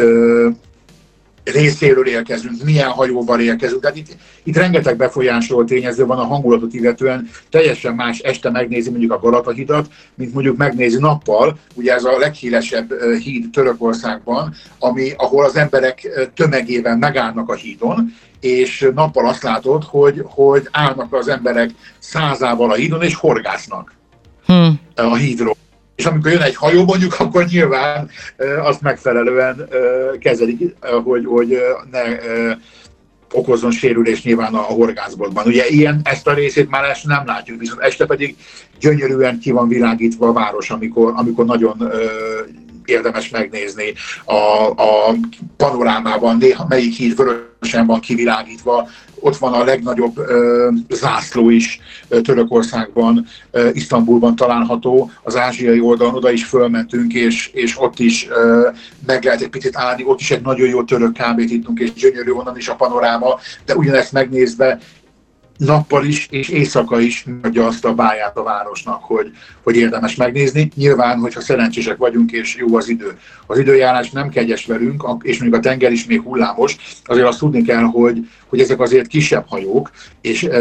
részéről 1.51 2.07
érkezünk, 2.07 2.63
milyen 2.63 2.89
hajóval 2.89 3.39
érkezünk. 3.39 3.81
Tehát 3.81 3.97
itt, 3.97 4.15
itt 4.43 4.55
rengeteg 4.55 4.97
befolyásoló 4.97 5.63
tényező 5.63 6.05
van 6.05 6.19
a 6.19 6.25
hangulatot 6.25 6.73
illetően, 6.73 7.29
teljesen 7.49 7.93
más 7.93 8.19
este 8.19 8.49
megnézi 8.49 8.89
mondjuk 8.89 9.12
a 9.12 9.19
Galata-hidat, 9.19 9.88
mint 10.15 10.33
mondjuk 10.33 10.57
megnézi 10.57 10.99
nappal, 10.99 11.57
ugye 11.73 11.93
ez 11.93 12.03
a 12.03 12.17
leghíresebb 12.17 12.93
híd 13.23 13.49
Törökországban, 13.51 14.53
ami, 14.79 15.12
ahol 15.17 15.45
az 15.45 15.55
emberek 15.55 16.29
tömegében 16.36 16.97
megállnak 16.97 17.49
a 17.49 17.55
hídon, 17.55 18.13
és 18.39 18.89
nappal 18.93 19.27
azt 19.27 19.43
látod, 19.43 19.83
hogy, 19.83 20.21
hogy 20.25 20.67
állnak 20.71 21.13
az 21.13 21.27
emberek 21.27 21.69
százával 21.99 22.71
a 22.71 22.75
hídon, 22.75 23.01
és 23.01 23.15
horgásznak 23.15 23.93
hmm. 24.45 24.79
a 24.95 25.15
hídról 25.15 25.55
és 25.97 26.05
amikor 26.05 26.31
jön 26.31 26.41
egy 26.41 26.55
hajó 26.55 26.83
mondjuk, 26.83 27.15
akkor 27.19 27.45
nyilván 27.45 28.10
azt 28.62 28.81
megfelelően 28.81 29.69
kezelik, 30.19 30.75
hogy, 31.03 31.25
hogy 31.25 31.57
ne 31.91 32.01
okozzon 33.33 33.71
sérülés 33.71 34.23
nyilván 34.23 34.53
a 34.53 34.57
horgászboltban. 34.57 35.45
Ugye 35.45 35.67
ilyen, 35.67 36.01
ezt 36.03 36.27
a 36.27 36.33
részét 36.33 36.69
már 36.69 36.83
este 36.83 37.07
nem 37.07 37.25
látjuk, 37.25 37.60
viszont 37.60 37.81
este 37.81 38.05
pedig 38.05 38.36
gyönyörűen 38.79 39.39
ki 39.39 39.51
van 39.51 39.67
világítva 39.67 40.27
a 40.27 40.33
város, 40.33 40.69
amikor, 40.69 41.13
amikor 41.15 41.45
nagyon 41.45 41.91
érdemes 42.89 43.30
megnézni 43.30 43.93
a, 44.26 44.67
a 44.69 45.15
panorámában, 45.58 46.38
néha 46.38 46.65
melyik 46.69 46.93
híd 46.93 47.15
vörösen 47.15 47.86
van 47.86 48.00
kivilágítva, 48.00 48.89
ott 49.19 49.38
van 49.38 49.54
a 49.54 49.63
legnagyobb 49.63 50.17
ö, 50.17 50.69
zászló 50.89 51.50
is 51.50 51.80
ö, 52.08 52.21
Törökországban, 52.21 53.26
ö, 53.52 53.69
Isztambulban 53.73 54.36
található, 54.36 55.12
az 55.23 55.36
ázsiai 55.36 55.80
oldalon 55.80 56.15
oda 56.15 56.32
is 56.32 56.45
fölmentünk, 56.45 57.13
és, 57.13 57.50
és 57.54 57.80
ott 57.82 58.00
is 58.00 58.28
ö, 58.30 58.69
meg 59.06 59.23
lehet 59.23 59.41
egy 59.41 59.50
picit 59.50 59.78
állni, 59.78 60.04
ott 60.06 60.19
is 60.19 60.32
egy 60.32 60.41
nagyon 60.41 60.67
jó 60.67 60.84
török 60.84 61.13
kávét 61.13 61.52
ittunk, 61.52 61.80
és 61.80 61.93
gyönyörű 61.93 62.32
onnan 62.32 62.58
is 62.58 62.67
a 62.67 62.76
panoráma, 62.76 63.39
de 63.65 63.76
ugyanezt 63.76 64.12
megnézve 64.12 64.80
nappal 65.58 66.06
is 66.06 66.28
és 66.30 66.50
éjszaka 66.50 67.00
is 67.00 67.26
adja 67.41 67.65
azt 67.65 67.86
a 67.86 67.93
báját 67.93 68.38
a 68.38 68.43
városnak, 68.43 69.04
hogy, 69.04 69.32
hogy 69.63 69.76
érdemes 69.76 70.15
megnézni. 70.15 70.72
Nyilván, 70.76 71.20
hogyha 71.20 71.41
szerencsések 71.41 71.98
vagyunk 71.98 72.32
és 72.32 72.56
jó 72.56 72.76
az 72.76 72.89
idő. 72.89 73.17
Az 73.46 73.58
időjárás 73.60 74.12
nem 74.12 74.30
kegyes 74.30 74.65
velünk, 74.65 75.04
és 75.22 75.39
mondjuk 75.39 75.62
a 75.62 75.67
tenger 75.67 75.91
is 75.91 76.06
még 76.06 76.22
hullámos, 76.22 76.76
azért 77.06 77.28
azt 77.28 77.39
tudni 77.39 77.62
kell, 77.62 77.84
hogy, 77.84 78.30
hogy 78.48 78.60
ezek 78.60 78.80
azért 78.80 79.08
kisebb 79.08 79.46
hajók, 79.48 79.91
és 80.22 80.43
e, 80.43 80.60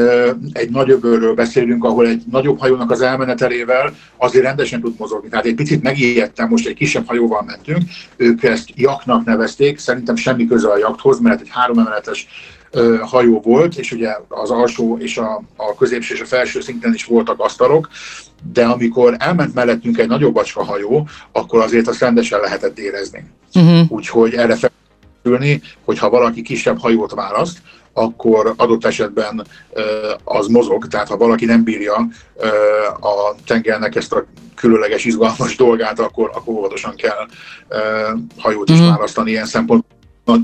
egy 0.52 0.70
nagy 0.70 0.90
öbölről 0.90 1.34
beszélünk, 1.34 1.84
ahol 1.84 2.06
egy 2.06 2.22
nagyobb 2.30 2.58
hajónak 2.58 2.90
az 2.90 3.00
elmenetelével 3.00 3.94
azért 4.16 4.44
rendesen 4.44 4.80
tud 4.80 4.94
mozogni. 4.98 5.28
Tehát 5.28 5.46
egy 5.46 5.54
picit 5.54 5.82
megijedtem, 5.82 6.48
most 6.48 6.66
egy 6.66 6.74
kisebb 6.74 7.06
hajóval 7.06 7.42
mentünk, 7.42 7.82
ők 8.16 8.42
ezt 8.42 8.68
jaknak 8.74 9.24
nevezték, 9.24 9.78
szerintem 9.78 10.16
semmi 10.16 10.46
köze 10.46 10.68
a 10.68 10.78
jakthoz, 10.78 11.20
mert 11.20 11.40
egy 11.40 11.50
háromemeletes 11.50 12.26
hajó 13.02 13.40
volt, 13.40 13.78
és 13.78 13.92
ugye 13.92 14.16
az 14.28 14.50
alsó 14.50 14.96
és 14.98 15.16
a, 15.16 15.42
a 15.56 15.74
középső 15.74 16.14
és 16.14 16.20
a 16.20 16.24
felső 16.24 16.60
szinten 16.60 16.94
is 16.94 17.04
voltak 17.04 17.40
asztalok, 17.40 17.88
de 18.52 18.64
amikor 18.64 19.16
elment 19.18 19.54
mellettünk 19.54 19.98
egy 19.98 20.08
nagyobb 20.08 20.36
acska 20.36 20.64
hajó, 20.64 21.08
akkor 21.32 21.60
azért 21.60 21.88
azt 21.88 22.00
rendesen 22.00 22.40
lehetett 22.40 22.78
érezni. 22.78 23.24
Uh-huh. 23.54 23.92
Úgyhogy 23.92 24.34
erre 24.34 24.56
felülni, 25.22 25.62
hogyha 25.84 26.10
valaki 26.10 26.42
kisebb 26.42 26.78
hajót 26.78 27.14
választ, 27.14 27.58
akkor 27.92 28.54
adott 28.56 28.84
esetben 28.84 29.46
az 30.24 30.46
mozog, 30.46 30.86
tehát 30.86 31.08
ha 31.08 31.16
valaki 31.16 31.44
nem 31.44 31.64
bírja 31.64 31.94
a 33.00 33.34
tengernek 33.46 33.94
ezt 33.94 34.12
a 34.12 34.24
különleges, 34.54 35.04
izgalmas 35.04 35.56
dolgát, 35.56 35.98
akkor, 35.98 36.30
akkor 36.34 36.54
óvatosan 36.54 36.94
kell 36.94 37.26
hajót 38.38 38.70
is 38.70 38.78
uh-huh. 38.78 38.94
választani 38.94 39.30
ilyen 39.30 39.46
szempontból 39.46 39.95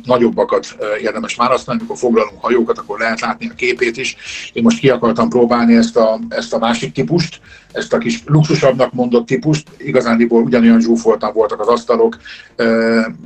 nagyobbakat 0.05 0.77
érdemes 1.01 1.35
választani, 1.35 1.79
amikor 1.79 1.97
foglalunk 1.97 2.40
hajókat, 2.40 2.79
akkor 2.79 2.99
lehet 2.99 3.21
látni 3.21 3.49
a 3.49 3.55
képét 3.55 3.97
is. 3.97 4.16
Én 4.53 4.62
most 4.62 4.79
ki 4.79 4.88
akartam 4.88 5.29
próbálni 5.29 5.77
ezt 5.77 5.97
a, 5.97 6.18
ezt 6.29 6.53
a 6.53 6.59
másik 6.59 6.92
típust, 6.92 7.40
ezt 7.73 7.92
a 7.92 7.99
kis 7.99 8.23
luxusabbnak 8.27 8.92
mondott 8.92 9.27
típust, 9.27 9.68
igazándiból 9.79 10.42
ugyanolyan 10.42 10.81
zsúfoltan 10.81 11.33
voltak 11.33 11.61
az 11.61 11.68
asztalok, 11.68 12.16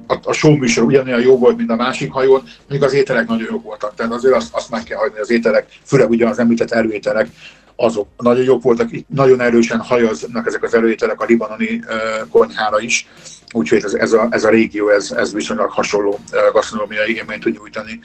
a, 0.07 0.15
a 0.23 0.33
show 0.33 0.57
műsor 0.57 0.85
ugyanolyan 0.85 1.21
jó 1.21 1.39
volt, 1.39 1.57
mint 1.57 1.71
a 1.71 1.77
másik 1.77 2.13
hajón, 2.13 2.43
még 2.69 2.83
az 2.83 2.93
ételek 2.93 3.27
nagyon 3.27 3.47
jók 3.51 3.63
voltak, 3.63 3.95
tehát 3.95 4.13
azért 4.13 4.35
azt, 4.35 4.55
azt 4.55 4.71
meg 4.71 4.83
kell 4.83 4.99
hagyni, 4.99 5.19
az 5.19 5.31
ételek, 5.31 5.67
főleg 5.85 6.11
ugyan 6.11 6.29
az 6.29 6.39
említett 6.39 6.71
előételek, 6.71 7.29
azok 7.77 8.09
nagyon 8.17 8.45
jók 8.45 8.63
voltak, 8.63 8.93
itt 8.93 9.09
nagyon 9.09 9.41
erősen 9.41 9.81
hajaznak 9.81 10.47
ezek 10.47 10.63
az 10.63 10.75
előételek 10.75 11.21
a 11.21 11.25
libanoni 11.25 11.81
konyhára 12.31 12.81
is, 12.81 13.07
úgyhogy 13.57 13.83
ez, 13.85 13.95
ez, 13.95 14.13
a, 14.13 14.27
ez 14.31 14.45
a 14.45 14.49
régió, 14.49 14.89
ez, 14.89 15.11
ez 15.11 15.33
viszonylag 15.33 15.71
hasonló 15.71 16.19
gasztronómiai 16.53 17.15
élményt 17.15 17.43
tud 17.43 17.57
nyújtani. 17.59 18.01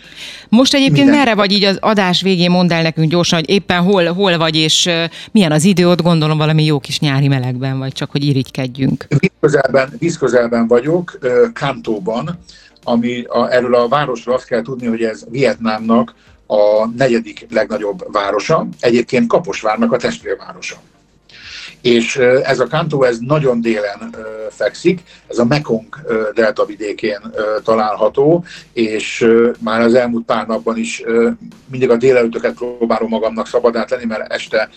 Most 0.50 0.74
egyébként 0.74 0.98
Minden. 0.98 1.18
merre 1.18 1.36
vagy 1.36 1.52
így 1.52 1.64
az 1.64 1.78
adás 1.80 2.22
végén 2.22 2.52
mondd 2.52 2.74
el 2.74 2.82
nekünk 2.82 3.12
gyorsan, 3.12 3.40
hogy 3.40 3.50
éppen 3.50 3.82
hol, 3.82 4.06
hol 4.06 4.38
vagy, 4.38 4.56
és 4.56 4.90
milyen 5.32 5.52
az 5.52 5.64
idő, 5.64 5.90
ott 5.90 6.02
gondolom 6.02 6.38
valami 6.38 6.66
jó 6.66 6.80
kis 6.80 7.00
nyári 7.00 7.28
melegben 7.28 7.80
vagy, 7.80 7.92
csak 7.92 8.12
hogy 8.12 8.24
irigykedjünk. 8.24 9.08
Vízközelben, 9.20 9.94
vízközelben 10.00 10.68
vagyok, 10.68 11.18
Kantóban, 11.54 12.40
ami 12.84 13.24
a, 13.24 13.54
erről 13.54 13.76
a 13.76 13.88
városról 13.88 14.36
azt 14.36 14.46
kell 14.46 14.62
tudni, 14.62 14.88
hogy 14.88 15.04
ez 15.04 15.24
Vietnámnak 15.30 16.16
a 16.48 16.88
negyedik 16.98 17.48
legnagyobb 17.50 18.12
városa, 18.12 18.68
egyébként 18.80 19.28
Kaposvárnak 19.28 19.92
a 19.92 19.98
testvérvárosa 19.98 20.76
és 21.82 22.16
ez 22.44 22.60
a 22.60 22.68
Kantó 22.68 23.04
ez 23.04 23.18
nagyon 23.20 23.62
délen 23.62 24.16
fekszik, 24.50 25.02
ez 25.28 25.38
a 25.38 25.46
Mekong 25.46 25.96
delta 26.34 26.66
vidékén 26.66 27.20
található, 27.64 28.44
és 28.74 29.28
már 29.60 29.82
az 29.82 29.94
elmúlt 29.94 30.26
pár 30.26 30.48
napban 30.48 30.78
is 30.78 31.04
mindig 31.72 31.90
a 31.90 31.98
délelőtöket 31.98 32.54
próbálom 32.54 33.10
magamnak 33.10 33.48
szabadát 33.48 33.90
lenni, 33.90 34.06
mert 34.06 34.32
este 34.32 34.70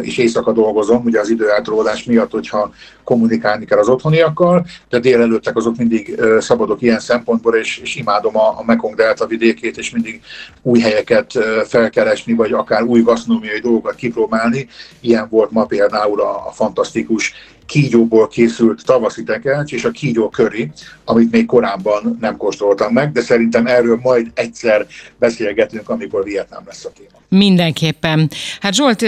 és 0.00 0.18
éjszaka 0.18 0.52
dolgozom, 0.52 1.04
ugye 1.04 1.20
az 1.20 1.30
időeltolódás 1.30 2.04
miatt, 2.04 2.30
hogyha 2.30 2.72
kommunikálni 3.04 3.64
kell 3.64 3.78
az 3.78 3.88
otthoniakkal, 3.88 4.66
de 4.88 4.98
délelőttek 4.98 5.56
azok 5.56 5.76
mindig 5.76 6.20
szabadok 6.38 6.82
ilyen 6.82 7.00
szempontból, 7.00 7.54
és, 7.54 7.78
és 7.78 7.96
imádom 7.96 8.36
a, 8.36 8.58
a 8.58 8.64
Mekong 8.66 8.94
delta 8.94 9.26
vidékét, 9.26 9.78
és 9.78 9.90
mindig 9.90 10.20
új 10.62 10.80
helyeket 10.80 11.32
felkeresni, 11.66 12.32
vagy 12.32 12.52
akár 12.52 12.82
új 12.82 13.02
gasztronómiai 13.02 13.60
dolgokat 13.60 13.94
kipróbálni. 13.94 14.68
Ilyen 15.00 15.26
volt 15.30 15.50
ma 15.50 15.64
például 15.64 16.20
a, 16.20 16.41
a 16.48 16.52
fantasztikus 16.52 17.32
kígyóból 17.66 18.28
készült 18.28 18.84
tavaszi 18.84 19.22
tekercs 19.22 19.72
és 19.72 19.84
a 19.84 19.90
kígyó 19.90 20.28
köri, 20.28 20.70
amit 21.04 21.30
még 21.30 21.46
korábban 21.46 22.16
nem 22.20 22.36
kóstoltam 22.36 22.92
meg, 22.92 23.12
de 23.12 23.20
szerintem 23.20 23.66
erről 23.66 23.98
majd 24.02 24.30
egyszer 24.34 24.86
beszélgetünk, 25.18 25.88
amikor 25.88 26.24
Vietnám 26.24 26.62
lesz 26.66 26.84
a 26.84 26.90
téma. 26.96 27.22
Mindenképpen. 27.28 28.30
Hát 28.60 28.74
Zsolt, 28.74 29.04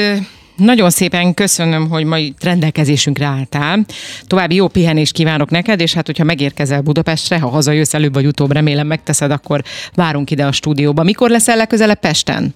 nagyon 0.57 0.91
szépen 0.91 1.35
köszönöm, 1.35 1.89
hogy 1.89 2.05
ma 2.05 2.19
itt 2.19 2.45
rendelkezésünkre 2.45 3.27
álltál. 3.27 3.85
További 4.27 4.55
jó 4.55 4.69
pihenést 4.69 5.13
kívánok 5.13 5.51
neked, 5.51 5.81
és 5.81 5.95
hát, 5.95 6.07
hogyha 6.07 6.25
megérkezel 6.25 6.81
Budapestre, 6.81 7.39
ha 7.39 7.49
hazajössz 7.49 7.95
előbb 7.95 8.15
vagy 8.15 8.27
utóbb, 8.27 8.53
remélem 8.53 8.87
megteszed, 8.87 9.31
akkor 9.31 9.63
várunk 9.95 10.31
ide 10.31 10.47
a 10.47 10.53
stúdióba. 10.53 11.03
Mikor 11.03 11.31
leszel 11.31 11.57
legközelebb 11.57 12.01
Pesten? 12.01 12.55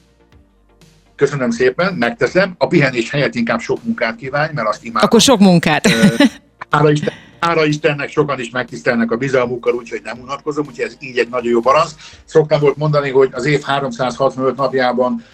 Köszönöm 1.18 1.50
szépen, 1.50 1.94
megteszem. 1.94 2.54
A 2.58 2.66
pihenés 2.66 3.10
helyett 3.10 3.34
inkább 3.34 3.60
sok 3.60 3.84
munkát 3.84 4.16
kívánj, 4.16 4.52
mert 4.54 4.68
azt 4.68 4.84
imádom. 4.84 5.08
Akkor 5.08 5.20
sok 5.20 5.38
munkát. 5.38 5.88
Hála, 6.70 6.90
Isten, 6.90 7.12
hála 7.40 7.66
Istennek 7.66 8.10
sokan 8.10 8.40
is 8.40 8.50
megtisztelnek 8.50 9.10
a 9.10 9.16
bizalmukkal, 9.16 9.74
úgyhogy 9.74 10.00
nem 10.04 10.18
unatkozom, 10.20 10.66
úgyhogy 10.66 10.84
ez 10.84 10.96
így 11.00 11.18
egy 11.18 11.28
nagyon 11.28 11.50
jó 11.52 11.60
balansz. 11.60 11.94
Szoktam 12.24 12.60
volt 12.60 12.76
mondani, 12.76 13.10
hogy 13.10 13.28
az 13.32 13.44
év 13.44 13.62
365 13.62 14.56
napjában 14.56 15.24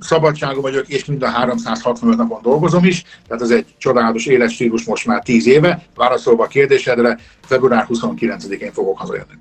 szabadságom 0.00 0.62
vagyok, 0.62 0.88
és 0.88 1.04
mind 1.04 1.22
a 1.22 1.28
365 1.28 2.16
napon 2.16 2.38
dolgozom 2.42 2.84
is, 2.84 3.02
tehát 3.28 3.42
ez 3.42 3.50
egy 3.50 3.66
csodálatos 3.78 4.26
életstílus 4.26 4.84
most 4.84 5.06
már 5.06 5.22
10 5.22 5.46
éve. 5.46 5.82
Válaszolva 5.94 6.44
a 6.44 6.46
kérdésedre, 6.46 7.18
február 7.46 7.86
29-én 7.88 8.72
fogok 8.72 8.98
hazajönni. 8.98 9.32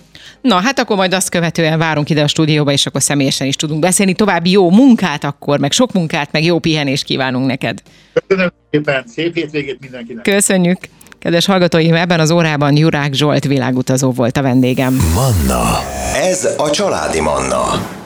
Na, 0.41 0.55
hát 0.55 0.79
akkor 0.79 0.95
majd 0.95 1.13
azt 1.13 1.29
követően 1.29 1.77
várunk 1.77 2.09
ide 2.09 2.23
a 2.23 2.27
stúdióba, 2.27 2.71
és 2.71 2.85
akkor 2.85 3.01
személyesen 3.01 3.47
is 3.47 3.55
tudunk 3.55 3.79
beszélni. 3.79 4.13
További 4.13 4.51
jó 4.51 4.69
munkát 4.69 5.23
akkor, 5.23 5.59
meg 5.59 5.71
sok 5.71 5.93
munkát, 5.93 6.31
meg 6.31 6.43
jó 6.43 6.59
pihenést 6.59 7.03
kívánunk 7.03 7.47
neked. 7.47 7.81
Köszönöm 8.27 8.51
szépen, 8.71 9.03
szép 9.07 9.35
hétvégét 9.35 9.77
mindenkinek. 9.79 10.23
Köszönjük. 10.23 10.77
Kedves 11.19 11.45
hallgatóim, 11.45 11.93
ebben 11.93 12.19
az 12.19 12.31
órában 12.31 12.77
Jurák 12.77 13.13
Zsolt 13.13 13.45
világutazó 13.45 14.11
volt 14.11 14.37
a 14.37 14.41
vendégem. 14.41 14.97
Manna. 15.13 15.79
Ez 16.15 16.47
a 16.57 16.69
családi 16.69 17.21
Manna. 17.21 17.96